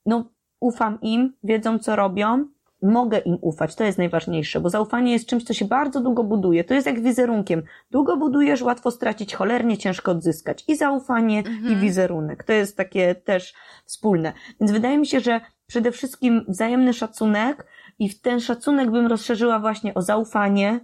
[0.06, 0.30] no
[0.60, 2.46] ufam im, wiedzą co robią,
[2.82, 6.64] mogę im ufać, to jest najważniejsze, bo zaufanie jest czymś, co się bardzo długo buduje.
[6.64, 7.64] To jest jak wizerunkiem.
[7.92, 10.64] Długo budujesz, łatwo stracić, cholernie ciężko odzyskać.
[10.68, 12.44] I zaufanie, i wizerunek.
[12.44, 13.54] To jest takie też
[13.86, 14.34] wspólne.
[14.60, 17.68] Więc wydaje mi się, że przede wszystkim wzajemny szacunek
[18.00, 20.80] i w ten szacunek bym rozszerzyła właśnie o zaufanie.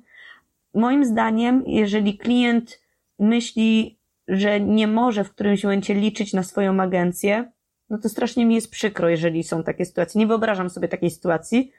[0.73, 2.81] Moim zdaniem, jeżeli klient
[3.19, 7.51] myśli, że nie może w którymś momencie liczyć na swoją agencję,
[7.89, 10.19] no to strasznie mi jest przykro, jeżeli są takie sytuacje.
[10.19, 11.71] Nie wyobrażam sobie takiej sytuacji,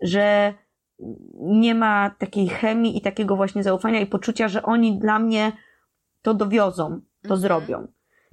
[0.00, 0.54] że
[1.34, 5.52] nie ma takiej chemii i takiego właśnie zaufania i poczucia, że oni dla mnie
[6.22, 6.88] to dowiozą,
[7.22, 7.40] to Mhm.
[7.40, 7.86] zrobią.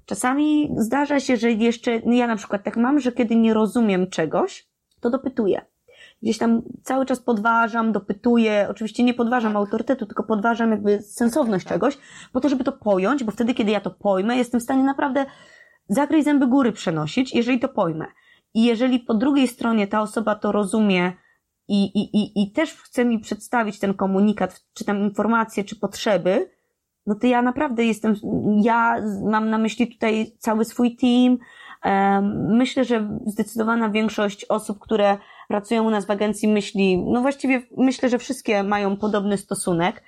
[0.05, 4.09] Czasami zdarza się, że jeszcze, no ja na przykład tak mam, że kiedy nie rozumiem
[4.09, 4.67] czegoś,
[4.99, 5.61] to dopytuję.
[6.23, 8.67] Gdzieś tam cały czas podważam, dopytuję.
[8.69, 9.57] Oczywiście nie podważam Tak.
[9.57, 11.73] autorytetu, tylko podważam jakby sensowność Tak.
[11.73, 11.97] czegoś,
[12.33, 15.25] po to, żeby to pojąć, bo wtedy, kiedy ja to pojmę, jestem w stanie naprawdę
[15.87, 18.05] zakryj zęby góry przenosić, jeżeli to pojmę.
[18.53, 21.13] I jeżeli po drugiej stronie ta osoba to rozumie
[21.67, 26.49] i, i, i, i też chce mi przedstawić ten komunikat, czy tam informacje, czy potrzeby,
[27.07, 28.15] no to ja naprawdę jestem,
[28.63, 28.95] ja
[29.29, 31.37] mam na myśli tutaj cały swój team.
[32.49, 35.17] Myślę, że zdecydowana większość osób, które
[35.47, 40.03] pracują u nas w agencji myśli, no właściwie myślę, że wszystkie mają podobny stosunek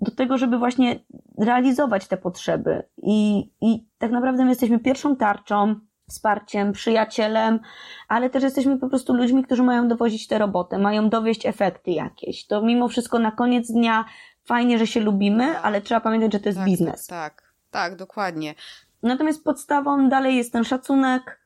[0.00, 1.00] do tego, żeby właśnie
[1.38, 2.82] realizować te potrzeby.
[3.02, 7.60] I, i tak naprawdę my jesteśmy pierwszą tarczą, wsparciem, przyjacielem,
[8.08, 12.46] ale też jesteśmy po prostu ludźmi, którzy mają dowozić tę robotę, mają dowieść efekty jakieś.
[12.46, 14.04] To mimo wszystko na koniec dnia
[14.44, 17.06] fajnie, że się lubimy, ale trzeba pamiętać, że to jest tak, biznes.
[17.06, 18.54] Tak, tak, tak, dokładnie.
[19.02, 21.39] Natomiast podstawą dalej jest ten szacunek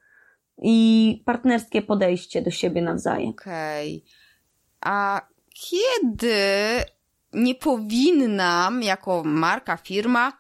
[0.63, 3.29] i partnerskie podejście do siebie nawzajem.
[3.29, 4.05] Okej.
[4.81, 5.21] A
[5.55, 6.37] kiedy
[7.33, 10.33] nie powinnam jako marka, firma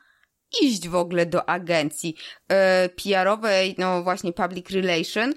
[0.62, 2.16] iść w ogóle do agencji
[2.48, 5.34] e, PR-owej, no właśnie public relation,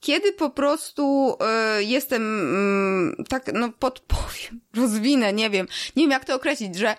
[0.00, 5.66] kiedy po prostu e, jestem mm, tak, no podpowiem, rozwinę, nie wiem,
[5.96, 6.96] nie wiem jak to określić, że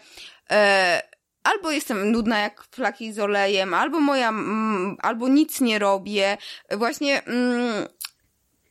[0.51, 1.01] e,
[1.43, 6.37] albo jestem nudna jak flaki z olejem, albo moja, mm, albo nic nie robię,
[6.71, 7.87] właśnie mm,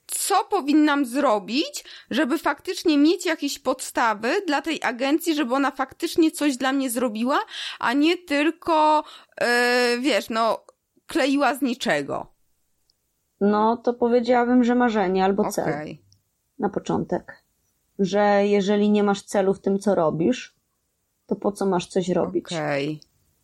[0.06, 6.56] co powinnam zrobić, żeby faktycznie mieć jakieś podstawy dla tej agencji, żeby ona faktycznie coś
[6.56, 7.38] dla mnie zrobiła,
[7.78, 9.04] a nie tylko,
[9.40, 10.64] e, wiesz, no,
[11.06, 12.34] kleiła z niczego.
[13.40, 16.04] No to powiedziałabym, że marzenie albo cel Okej.
[16.58, 17.44] na początek.
[17.98, 20.59] Że jeżeli nie masz celu w tym, co robisz,
[21.30, 22.44] to po co masz coś robić?
[22.46, 23.00] Okej.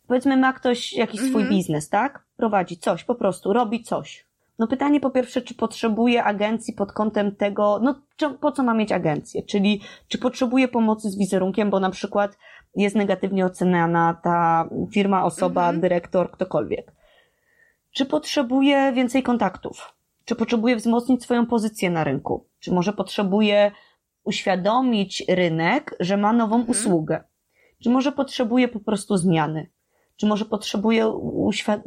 [0.06, 1.48] Powiedzmy, ma ktoś jakiś swój Mhm.
[1.48, 2.24] biznes, tak?
[2.36, 4.26] Prowadzi coś, po prostu robi coś.
[4.58, 8.74] No pytanie po pierwsze, czy potrzebuje agencji pod kątem tego, no czy, po co ma
[8.74, 9.42] mieć agencję?
[9.42, 12.38] Czyli czy potrzebuje pomocy z wizerunkiem, bo na przykład
[12.76, 15.80] jest negatywnie oceniana ta firma, osoba, Mhm.
[15.80, 16.92] dyrektor, ktokolwiek.
[17.90, 19.96] Czy potrzebuje więcej kontaktów?
[20.26, 23.72] czy potrzebuje wzmocnić swoją pozycję na rynku, czy może potrzebuje
[24.24, 26.70] uświadomić rynek, że ma nową mhm.
[26.70, 27.24] usługę,
[27.82, 29.70] czy może potrzebuje po prostu zmiany,
[30.16, 31.12] czy może potrzebuje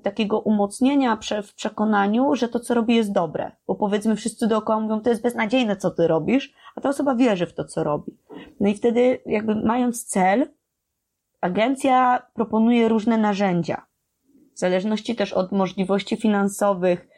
[0.04, 3.52] takiego umocnienia w przekonaniu, że to, co robi, jest dobre.
[3.68, 7.46] Bo powiedzmy, wszyscy dookoła mówią, to jest beznadziejne, co ty robisz, a ta osoba wierzy
[7.46, 8.18] w to, co robi.
[8.60, 10.48] No i wtedy, jakby mając cel,
[11.42, 13.86] agencja proponuje różne narzędzia.
[14.56, 17.09] W zależności też od możliwości finansowych,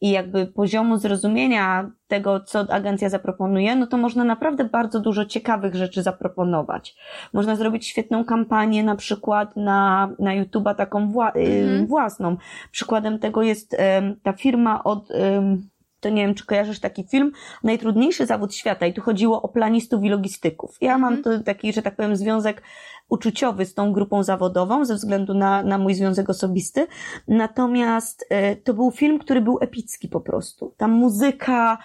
[0.00, 5.74] i jakby poziomu zrozumienia tego, co agencja zaproponuje, no to można naprawdę bardzo dużo ciekawych
[5.74, 6.96] rzeczy zaproponować.
[7.32, 11.86] Można zrobić świetną kampanię na przykład na, na YouTube'a taką wła mhm.
[11.86, 12.36] własną.
[12.70, 15.68] Przykładem tego jest um, ta firma od um,
[16.06, 17.32] to nie wiem, czy kojarzysz taki film,
[17.62, 20.76] Najtrudniejszy zawód świata i tu chodziło o planistów i logistyków.
[20.80, 21.38] Ja mam mhm.
[21.38, 22.62] to taki, że tak powiem, związek
[23.08, 26.86] uczuciowy z tą grupą zawodową ze względu na, na mój związek osobisty.
[27.28, 30.74] Natomiast e, to był film, który był epicki po prostu.
[30.76, 31.78] Tam muzyka,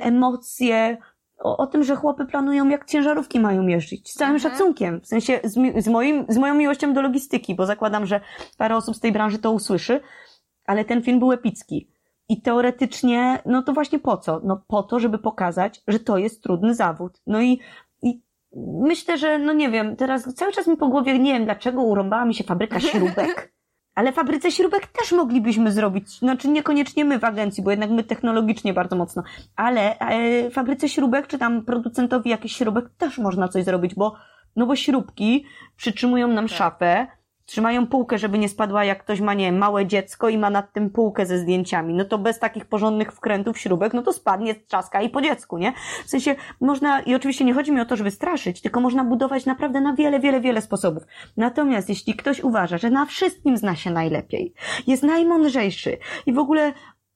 [0.00, 0.96] emocje,
[1.38, 4.10] o, o, tym, że chłopy planują, jak ciężarówki mają jeździć.
[4.10, 4.52] Z całym mhm.
[4.52, 5.00] szacunkiem.
[5.00, 8.20] W sensie z, z, moim, z moją miłością do logistyki, bo zakładam, że
[8.58, 10.00] parę osób z tej branży to usłyszy.
[10.66, 11.93] Ale ten film był epicki.
[12.28, 14.40] I teoretycznie, no to właśnie po co?
[14.44, 17.20] No po to, żeby pokazać, że to jest trudny zawód.
[17.26, 17.60] No i,
[18.02, 18.22] i
[18.82, 22.24] myślę, że, no nie wiem, teraz cały czas mi po głowie, nie wiem dlaczego urąbała
[22.24, 23.54] mi się fabryka śrubek.
[23.94, 26.18] Ale fabryce śrubek też moglibyśmy zrobić.
[26.18, 29.22] Znaczy niekoniecznie my w agencji, bo jednak my technologicznie bardzo mocno.
[29.56, 34.14] Ale e, fabryce śrubek, czy tam producentowi jakichś śrubek też można coś zrobić, bo,
[34.56, 35.44] no bo śrubki
[35.76, 36.56] przytrzymują nam tak.
[36.56, 37.06] szafę,
[37.46, 40.90] trzymają półkę, żeby nie spadła, jak ktoś ma, nie małe dziecko i ma nad tym
[40.90, 41.94] półkę ze zdjęciami.
[41.94, 45.72] No to bez takich porządnych wkrętów, śrubek, no to spadnie, trzaska i po dziecku, nie?
[46.04, 49.46] W sensie można, i oczywiście nie chodzi mi o to, żeby straszyć, tylko można budować
[49.46, 51.02] naprawdę na wiele, wiele, wiele sposobów.
[51.36, 54.54] Natomiast jeśli ktoś uważa, że na wszystkim zna się najlepiej,
[54.86, 56.72] jest najmądrzejszy i w ogóle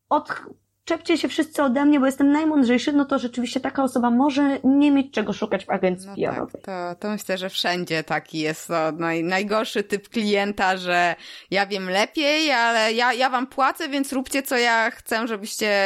[0.09, 0.43] od
[0.89, 4.91] czepcie się wszyscy ode mnie, bo jestem najmądrzejszy, no to rzeczywiście taka osoba może nie
[4.91, 6.63] mieć czego szukać w agencji no PR-owej.
[6.63, 11.17] Tak, to, to myślę, że wszędzie taki jest to naj, najgorszy typ klienta, że
[11.51, 15.77] ja wiem lepiej, ale ja, ja wam płacę, więc róbcie co ja chcę, żebyście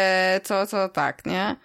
[0.44, 1.56] co, co tak, nie?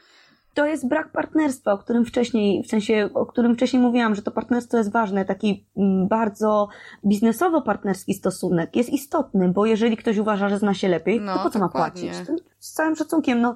[0.58, 4.32] To jest brak partnerstwa, o którym wcześniej, w sensie, o którym wcześniej mówiłam, że to
[4.32, 6.68] partnerstwo jest ważne, taki mm, bardzo
[7.05, 11.49] biznesowo-partnerski stosunek jest istotny, bo jeżeli ktoś uważa, że zna się lepiej, no, to po
[11.49, 12.12] co dokładnie.
[12.12, 12.38] ma płacić?
[12.60, 13.55] Z całym szacunkiem, no,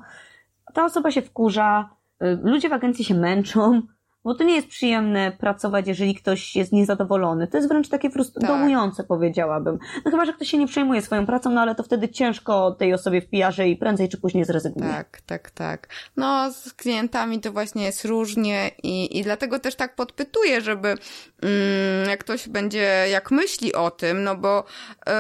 [0.74, 1.90] ta osoba się wkurza,
[2.24, 3.82] y, ludzie w agencji się męczą,
[4.24, 7.48] bo to nie jest przyjemne pracować, jeżeli ktoś jest niezadowolony.
[7.48, 9.08] To jest wręcz takie frustrujące, tak.
[9.08, 9.80] powiedziałabym.
[10.06, 12.94] No chyba, że ktoś się nie przejmuje swoją pracą, no ale to wtedy ciężko tej
[12.94, 14.92] osobie w pijarze i prędzej czy później zrezygnuje.
[14.92, 15.88] Tak, tak, tak.
[16.18, 22.10] No z klientami to właśnie jest różnie i, i dlatego też tak podpytuję, żeby mm,
[22.10, 24.64] jak ktoś będzie, jak myśli o tym, no bo...
[25.08, 25.14] Yy,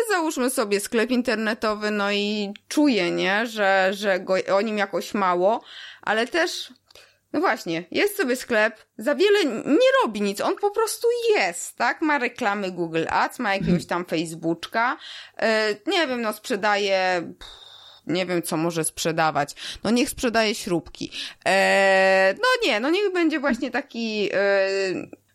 [0.00, 5.14] jest załóżmy sobie sklep internetowy, no i czuje, nie, że, że go, o nim jakoś
[5.14, 5.60] mało,
[6.02, 6.72] ale też
[7.32, 12.02] no właśnie, jest sobie sklep, za wiele nie robi nic, on po prostu jest, tak?
[12.02, 14.96] Ma reklamy Google Ads, ma jakiegoś tam Facebooka,
[15.42, 15.46] yy,
[15.86, 17.62] nie wiem, no sprzedaje, pff,
[18.06, 19.54] nie wiem, co może sprzedawać.
[19.84, 21.10] No niech sprzedaje śrubki.
[21.46, 24.68] E, no nie, no niech będzie właśnie taki, e,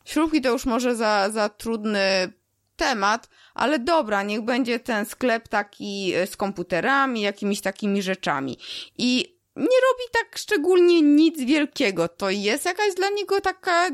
[0.06, 2.34] śrubki to już może za, za trudny
[2.76, 8.58] temat, ale dobra, niech będzie ten sklep taki e, z komputerami, jakimiś takimi rzeczami.
[8.98, 12.08] I nie robi tak szczególnie nic wielkiego.
[12.08, 13.90] To jest jakaś dla niego taka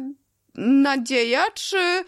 [0.55, 2.05] nadzieja, czy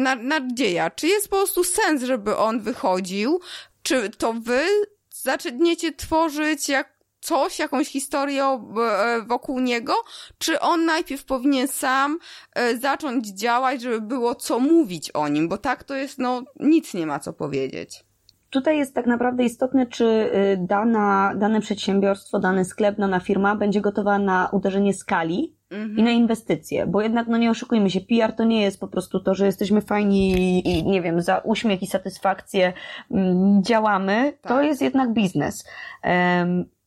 [0.00, 3.40] na, nadzieja, czy jest po prostu sens, żeby on wychodził,
[3.82, 4.66] czy to wy
[5.10, 9.94] zaczniecie tworzyć jak coś, jakąś historię e, wokół niego,
[10.38, 12.18] czy on najpierw powinien sam
[12.54, 16.94] e, zacząć działać, żeby było co mówić o nim, bo tak to jest, no, nic
[16.94, 18.05] nie ma co powiedzieć.
[18.56, 23.80] Tutaj jest tak naprawdę istotne, czy y, dana, dane przedsiębiorstwo, dany sklep, dana firma będzie
[23.80, 25.98] gotowa na uderzenie skali mhm.
[25.98, 29.20] i na inwestycje, bo jednak, no nie oszukujmy się, PR to nie jest po prostu
[29.20, 30.32] to, że jesteśmy fajni
[30.68, 32.72] i nie wiem, za uśmiech i satysfakcję
[33.10, 34.52] mm, działamy, tak.
[34.52, 35.64] to jest jednak biznes.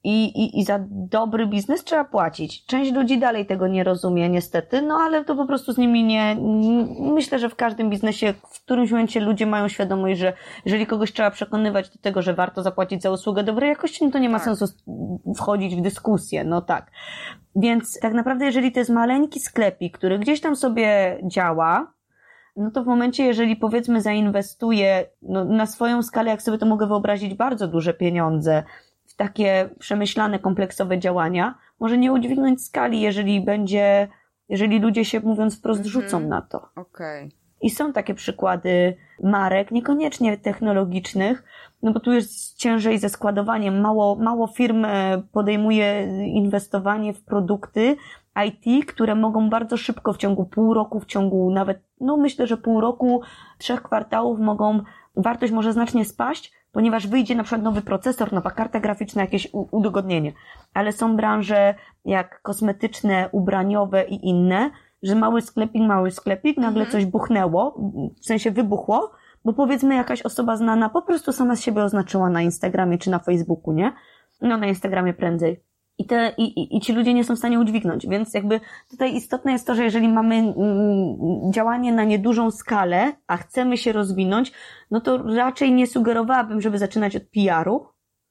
[0.04, 2.66] I, i, I za dobry biznes trzeba płacić.
[2.66, 6.38] Część ludzi dalej tego nie rozumie, niestety, no ale to po prostu z nimi nie.
[7.00, 10.34] Myślę, że w każdym biznesie w którymś momencie ludzie mają świadomość, że
[10.66, 14.20] jeżeli kogoś trzeba przekonywać do tego, że warto zapłacić za usługę dobrej jakości, no to
[14.20, 14.46] nie ma tak.
[14.46, 14.66] sensu
[15.36, 16.92] wchodzić w dyskusję, no tak.
[17.56, 21.94] Więc tak naprawdę, jeżeli to jest maleńki sklepik, który gdzieś tam sobie działa,
[22.56, 26.88] no to w momencie, jeżeli powiedzmy zainwestuje no, na swoją skalę, jak sobie to mogę
[26.88, 28.64] wyobrazić, bardzo duże pieniądze,
[29.20, 34.08] takie przemyślane, kompleksowe działania, może nie udźwignąć skali, jeżeli będzie,
[34.50, 35.88] jeżeli ludzie się, mówiąc wprost, -hmm.
[35.88, 36.70] rzucą na to.
[36.76, 37.30] Okay.
[37.62, 41.44] I są takie przykłady marek, niekoniecznie technologicznych,
[41.82, 43.82] no bo tu jest ciężej ze składowaniem.
[43.82, 47.96] Mało, mało firm e, podejmuje inwestowanie w produkty
[48.48, 52.58] IT, które mogą bardzo szybko w ciągu pół roku, w ciągu nawet, no myślę, że
[52.58, 53.22] pół roku,
[53.58, 54.82] trzech kwartałów mogą,
[55.16, 60.34] wartość może znacznie spaść, ponieważ wyjdzie na przykład nowy procesor, nowa karta graficzna, jakieś udogodnienie.
[60.74, 64.72] Ale są branże jak kosmetyczne, ubraniowe i inne,
[65.04, 66.92] że mały sklepik, mały sklepik, nagle mhm.
[66.92, 67.82] coś buchnęło,
[68.22, 69.12] w sensie wybuchło,
[69.46, 73.20] bo powiedzmy jakaś osoba znana po prostu sama z siebie oznaczyła na Instagramie czy na
[73.20, 73.94] Facebooku, nie?
[74.42, 75.64] No na Instagramie prędzej.
[76.00, 78.08] I, te, i, i, ci ludzie nie są w stanie udźwignąć.
[78.08, 83.38] Więc jakby tutaj istotne jest to, że jeżeli mamy mm, działanie na niedużą skalę, a
[83.38, 84.52] chcemy się rozwinąć,
[84.92, 87.88] no to raczej nie sugerowałabym, żeby zaczynać od PR-u,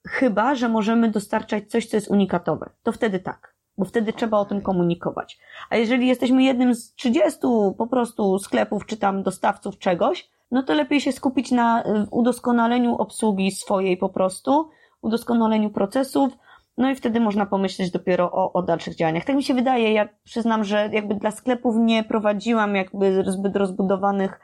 [0.09, 2.71] chyba, że możemy dostarczać coś, co jest unikatowe.
[2.83, 5.39] To wtedy tak bo wtedy trzeba o tym komunikować.
[5.71, 7.39] A jeżeli jesteśmy jednym z 30
[7.79, 12.95] po prostu sklepów czy tam dostawców czegoś, no to lepiej się skupić na y, udoskonaleniu
[12.95, 14.71] obsługi swojej po prostu,
[15.03, 16.33] udoskonaleniu procesów,
[16.79, 19.25] no i wtedy można pomyśleć dopiero o, o dalszych działaniach.
[19.25, 24.41] Tak mi się wydaje, ja przyznam, że jakby dla sklepów nie prowadziłam jakby zbyt rozbudowanych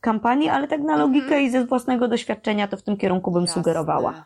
[0.00, 1.42] kampanii, ale tak na logikę mhm.
[1.42, 3.54] i ze własnego doświadczenia to w tym kierunku bym Jasne.
[3.54, 4.24] sugerowała.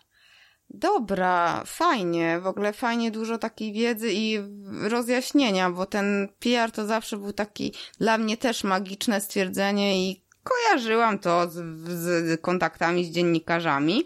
[0.71, 4.39] Dobra, fajnie, w ogóle fajnie dużo takiej wiedzy i
[4.83, 11.19] rozjaśnienia, bo ten PR to zawsze był taki dla mnie też magiczne stwierdzenie i kojarzyłam
[11.19, 11.55] to z,
[11.89, 14.05] z kontaktami z dziennikarzami.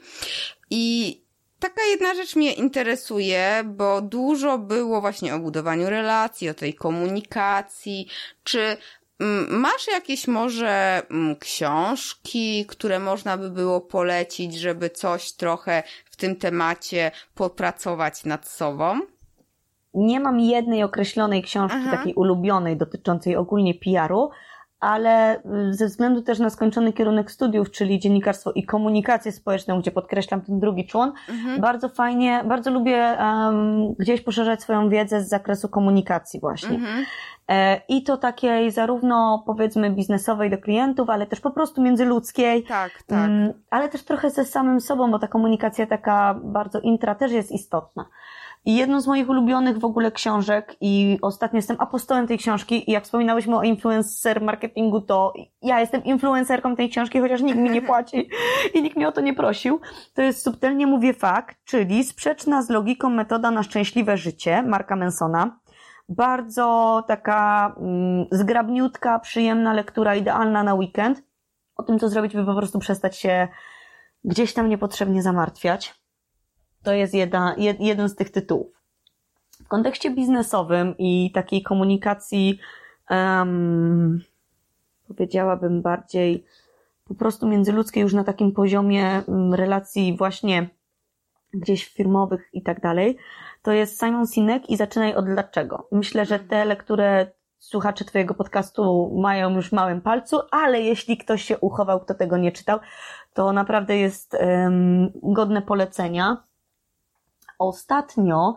[0.71, 1.22] I
[1.63, 8.09] taka jedna rzecz mnie interesuje, bo dużo było właśnie o budowaniu relacji, o tej komunikacji.
[8.45, 8.77] Czy
[9.21, 16.17] mm, masz jakieś może mm, książki, które można by było polecić, żeby coś trochę w
[16.17, 19.01] tym temacie popracować nad sobą?
[19.95, 21.97] Nie mam jednej określonej książki, Aha.
[21.97, 24.31] takiej ulubionej, dotyczącej ogólnie PR-u,
[24.83, 29.91] ale y, ze względu też na skończony kierunek studiów, czyli dziennikarstwo i komunikację społeczną, gdzie
[29.91, 31.61] podkreślam ten drugi człon, mhm.
[31.61, 36.77] bardzo fajnie, bardzo lubię um, gdzieś poszerzać swoją wiedzę z zakresu komunikacji właśnie.
[36.77, 37.05] Mhm.
[37.49, 42.65] E, I to takiej zarówno powiedzmy biznesowej do klientów, ale też po prostu międzyludzkiej.
[42.65, 43.21] Tak, tak.
[43.21, 47.53] Um, ale też trochę ze samym sobą, bo ta komunikacja taka bardzo intra też jest
[47.53, 48.07] istotna.
[48.65, 52.93] I jedną z moich ulubionych w ogóle książek i ostatnio jestem apostołem tej książki i
[52.93, 55.33] jak wspominałyśmy o influencer marketingu, to
[55.63, 58.29] ja jestem influencerką tej książki, chociaż nikt mi nie płaci
[58.75, 59.81] i nikt mnie o to nie prosił.
[60.15, 65.59] To jest subtelnie mówię fakt, czyli sprzeczna z logiką metoda na szczęśliwe życie Marka Mansona.
[66.09, 71.23] Bardzo taka mm, zgrabniutka, przyjemna lektura, idealna na weekend.
[71.77, 73.49] O tym, co zrobić, by po prostu przestać się
[74.25, 76.02] gdzieś tam niepotrzebnie zamartwiać.
[76.83, 78.83] To jest jedna, jed, jeden z tych tytułów.
[79.65, 82.59] W kontekście biznesowym i takiej komunikacji,
[83.11, 84.21] um,
[85.09, 86.45] powiedziałabym bardziej
[87.09, 90.69] po prostu międzyludzkiej, już na takim poziomie mm, relacji właśnie
[91.55, 93.17] gdzieś firmowych i tak dalej,
[93.63, 95.89] to jest Simon Sinek i zaczynaj od dlaczego.
[95.93, 101.43] Myślę, że te lektury słuchacze Twojego podcastu mają już w małym palcu, ale jeśli ktoś
[101.43, 102.79] się uchował, kto tego nie czytał,
[103.35, 106.45] to naprawdę jest um, godne polecenia.
[107.63, 108.55] Ostatnio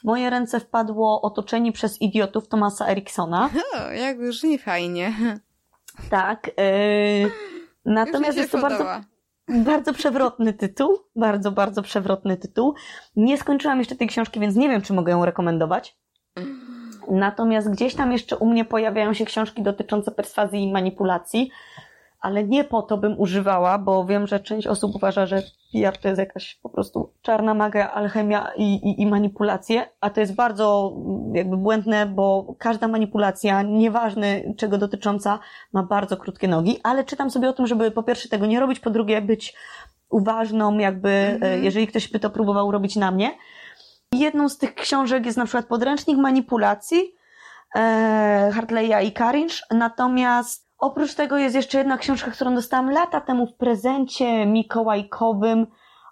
[0.00, 3.50] w moje ręce wpadło Otoczeni przez idiotów Tomasa Eriksona.
[3.78, 5.12] O, jak już nie fajnie.
[6.10, 6.46] Tak.
[6.46, 7.30] Yy,
[7.84, 8.84] natomiast jest to bardzo,
[9.48, 10.98] bardzo przewrotny tytuł.
[11.16, 12.74] Bardzo, bardzo przewrotny tytuł.
[13.16, 15.96] Nie skończyłam jeszcze tej książki, więc nie wiem, czy mogę ją rekomendować.
[17.10, 21.50] Natomiast gdzieś tam jeszcze u mnie pojawiają się książki dotyczące perswazji i manipulacji
[22.20, 25.42] ale nie po to bym używała, bo wiem, że część osób uważa, że
[25.72, 30.20] PR to jest jakaś po prostu czarna magia, alchemia i, i, i manipulacje, a to
[30.20, 30.96] jest bardzo
[31.32, 35.38] jakby błędne, bo każda manipulacja, nieważne czego dotycząca,
[35.72, 38.80] ma bardzo krótkie nogi, ale czytam sobie o tym, żeby po pierwsze tego nie robić,
[38.80, 39.54] po drugie być
[40.10, 41.64] uważną, jakby, mhm.
[41.64, 43.30] jeżeli ktoś by to próbował robić na mnie.
[44.12, 47.14] Jedną z tych książek jest na przykład podręcznik manipulacji
[47.76, 53.46] e, Hartleya i Karinch, natomiast Oprócz tego jest jeszcze jedna książka, którą dostałam lata temu
[53.46, 55.66] w prezencie mikołajkowym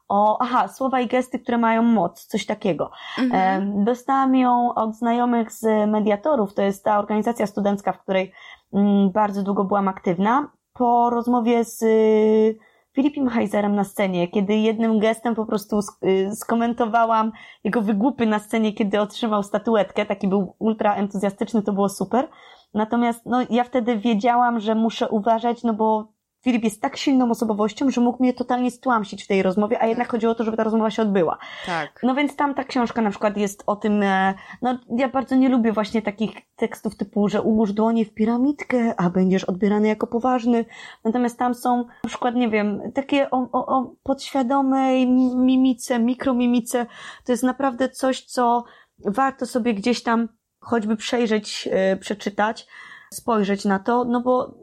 [0.09, 2.91] o, aha, słowa i gesty, które mają moc, coś takiego.
[3.19, 3.85] Mhm.
[3.85, 8.33] Dostałam ją od znajomych z mediatorów, to jest ta organizacja studencka, w której
[8.73, 10.49] mm, bardzo długo byłam aktywna.
[10.73, 12.59] Po rozmowie z y,
[12.93, 17.33] Filipem Heizerem na scenie, kiedy jednym gestem po prostu y, skomentowałam
[17.64, 22.29] jego wygłupy na scenie, kiedy otrzymał statuetkę, taki był ultra entuzjastyczny, to było super.
[22.77, 27.91] Natomiast no, ja wtedy wiedziałam, że muszę uważać, no bo Filip jest tak silną osobowością,
[27.91, 30.64] że mógł mnie totalnie stłamsić w tej rozmowie, a jednak chodziło o to, żeby ta
[30.64, 31.39] rozmowa się odbyła.
[31.66, 32.01] Tak.
[32.03, 35.49] No więc tam ta książka na przykład jest o tym, e, no ja bardzo nie
[35.49, 40.64] lubię właśnie takich tekstów typu, że ułóż dłonie w piramidkę, a będziesz odbierany jako poważny.
[41.05, 45.07] Natomiast tam są na przykład, nie wiem, takie o, o, o podświadomej
[45.37, 46.87] mimice, mikromimice.
[47.24, 48.64] To jest naprawdę coś, co
[49.05, 50.29] warto sobie gdzieś tam
[50.67, 52.67] choćby przejrzeć, e, przeczytać,
[53.12, 54.55] spojrzeć na to, no bo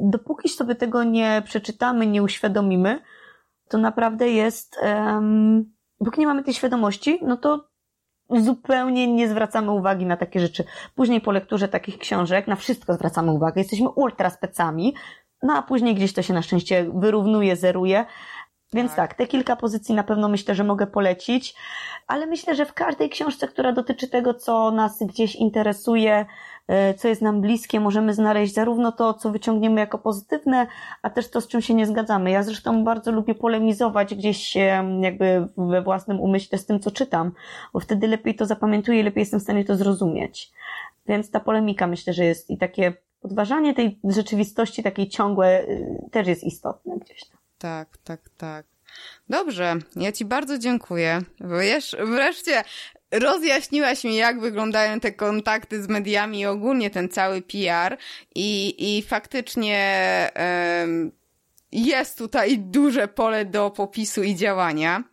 [0.00, 3.00] dopóki sobie tego nie przeczytamy, nie uświadomimy,
[3.68, 7.68] to naprawdę jest, um, póki nie mamy tej świadomości, no to
[8.30, 10.64] zupełnie nie zwracamy uwagi na takie rzeczy.
[10.94, 14.94] Później po lekturze takich książek na wszystko zwracamy uwagę, jesteśmy ultra specami,
[15.42, 18.06] no a później gdzieś to się na szczęście wyrównuje, zeruje.
[18.72, 18.96] Więc tak.
[18.96, 21.54] tak, te kilka pozycji na pewno myślę, że mogę polecić,
[22.06, 26.26] ale myślę, że w każdej książce, która dotyczy tego, co nas gdzieś interesuje,
[26.68, 30.66] e, co jest nam bliskie, możemy znaleźć zarówno to, co wyciągniemy jako pozytywne,
[31.02, 32.30] a też to, z czym się nie zgadzamy.
[32.30, 34.56] Ja zresztą bardzo lubię polemizować gdzieś
[35.00, 37.32] jakby we własnym umyśle z tym, co czytam,
[37.72, 40.52] bo wtedy lepiej to zapamiętuję, lepiej jestem w stanie to zrozumieć.
[41.06, 46.26] Więc ta polemika myślę, że jest i takie podważanie tej rzeczywistości takiej ciągłe y, też
[46.26, 47.37] jest istotne gdzieś tam.
[47.58, 48.66] Tak, tak, tak.
[49.28, 51.20] Dobrze, ja Ci bardzo dziękuję.
[51.40, 52.64] Wiesz, wreszcie
[53.10, 57.96] rozjaśniłaś mi, jak wyglądają te kontakty z mediami i ogólnie ten cały PR
[58.34, 60.30] i, i faktycznie
[60.80, 61.12] um,
[61.72, 65.04] jest tutaj duże pole do popisu i działania.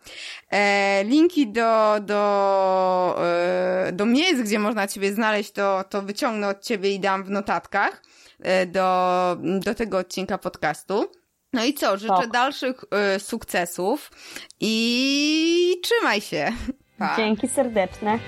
[0.52, 6.64] E, linki do, do, e, do miejsc, gdzie można Ciebie znaleźć, to, to wyciągnę od
[6.64, 8.02] Ciebie i dam w notatkach
[8.42, 11.12] e, do, do tego odcinka podcastu.
[11.56, 11.98] No i co?
[11.98, 12.84] Życzę dalszych
[13.16, 14.12] y, sukcesów
[14.60, 16.52] i trzymaj się.
[17.00, 17.16] Pa.
[17.18, 18.20] Dzięki serdeczne.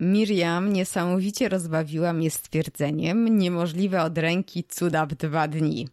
[0.00, 5.88] Miriam niesamowicie rozbawiła mnie stwierdzeniem niemożliwe od ręki cuda w dwa dni.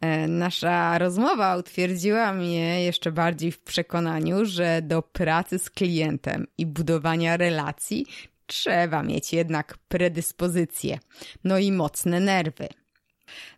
[0.00, 6.66] E, nasza rozmowa utwierdziła mnie jeszcze bardziej w przekonaniu, że do pracy z klientem i
[6.66, 8.06] budowania relacji
[8.50, 10.98] trzeba mieć jednak predyspozycje,
[11.44, 12.68] no i mocne nerwy.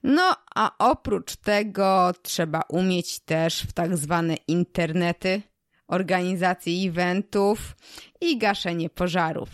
[0.02, 5.42] No, a oprócz tego trzeba umieć też w tak zwane internety,
[5.88, 7.76] organizację eventów
[8.20, 9.48] i gaszenie pożarów.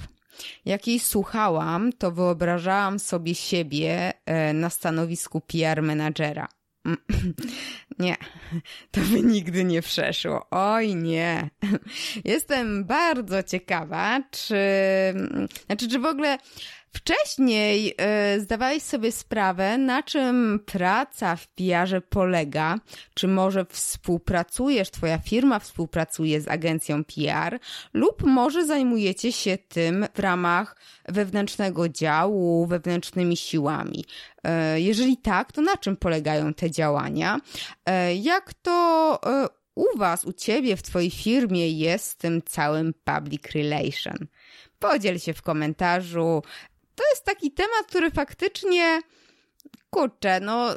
[0.64, 6.48] Jak jej słuchałam, to wyobrażałam sobie siebie e, na stanowisku PR menadżera.
[7.98, 8.16] Nie,
[8.90, 10.46] to by nigdy nie przeszło.
[10.50, 11.50] Oj, nie.
[12.24, 14.56] Jestem bardzo ciekawa, czy.
[15.66, 16.38] Znaczy, czy w ogóle
[16.92, 17.94] Wcześniej
[18.36, 22.78] y, zdawałeś sobie sprawę, na czym praca w PR polega?
[23.14, 27.60] Czy może współpracujesz, twoja firma współpracuje z agencją PR,
[27.94, 30.76] lub może zajmujecie się tym w ramach
[31.08, 34.04] wewnętrznego działu, wewnętrznymi siłami?
[34.74, 37.40] Y, jeżeli tak, to na czym polegają te działania?
[38.10, 39.20] Y, jak to
[39.78, 44.26] u Was, u Ciebie, w Twojej firmie jest tym całym public relation?
[44.78, 46.42] Podziel się w komentarzu,
[46.98, 49.00] to jest taki temat, który faktycznie,
[49.90, 50.68] kurczę, no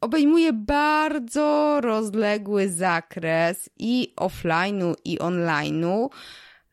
[0.00, 6.08] obejmuje bardzo rozległy zakres i offline'u, i online'u,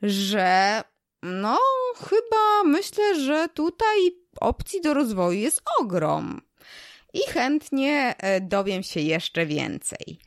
[0.01, 0.81] że
[1.23, 1.59] no
[1.97, 3.97] chyba myślę, że tutaj
[4.41, 6.41] opcji do rozwoju jest ogrom.
[7.13, 10.19] I chętnie e, dowiem się jeszcze więcej.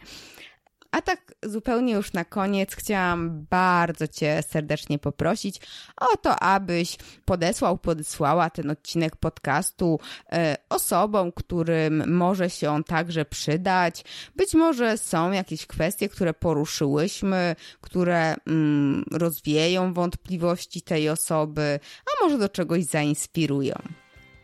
[0.92, 5.60] A tak zupełnie już na koniec chciałam bardzo Cię serdecznie poprosić
[6.00, 10.00] o to, abyś podesłał, podesłała ten odcinek podcastu
[10.32, 14.04] e, osobom, którym może się on także przydać.
[14.36, 22.38] Być może są jakieś kwestie, które poruszyłyśmy, które mm, rozwieją wątpliwości tej osoby, a może
[22.38, 23.74] do czegoś zainspirują.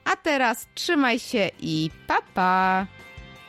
[0.05, 2.86] A teraz trzymaj się i pa pa!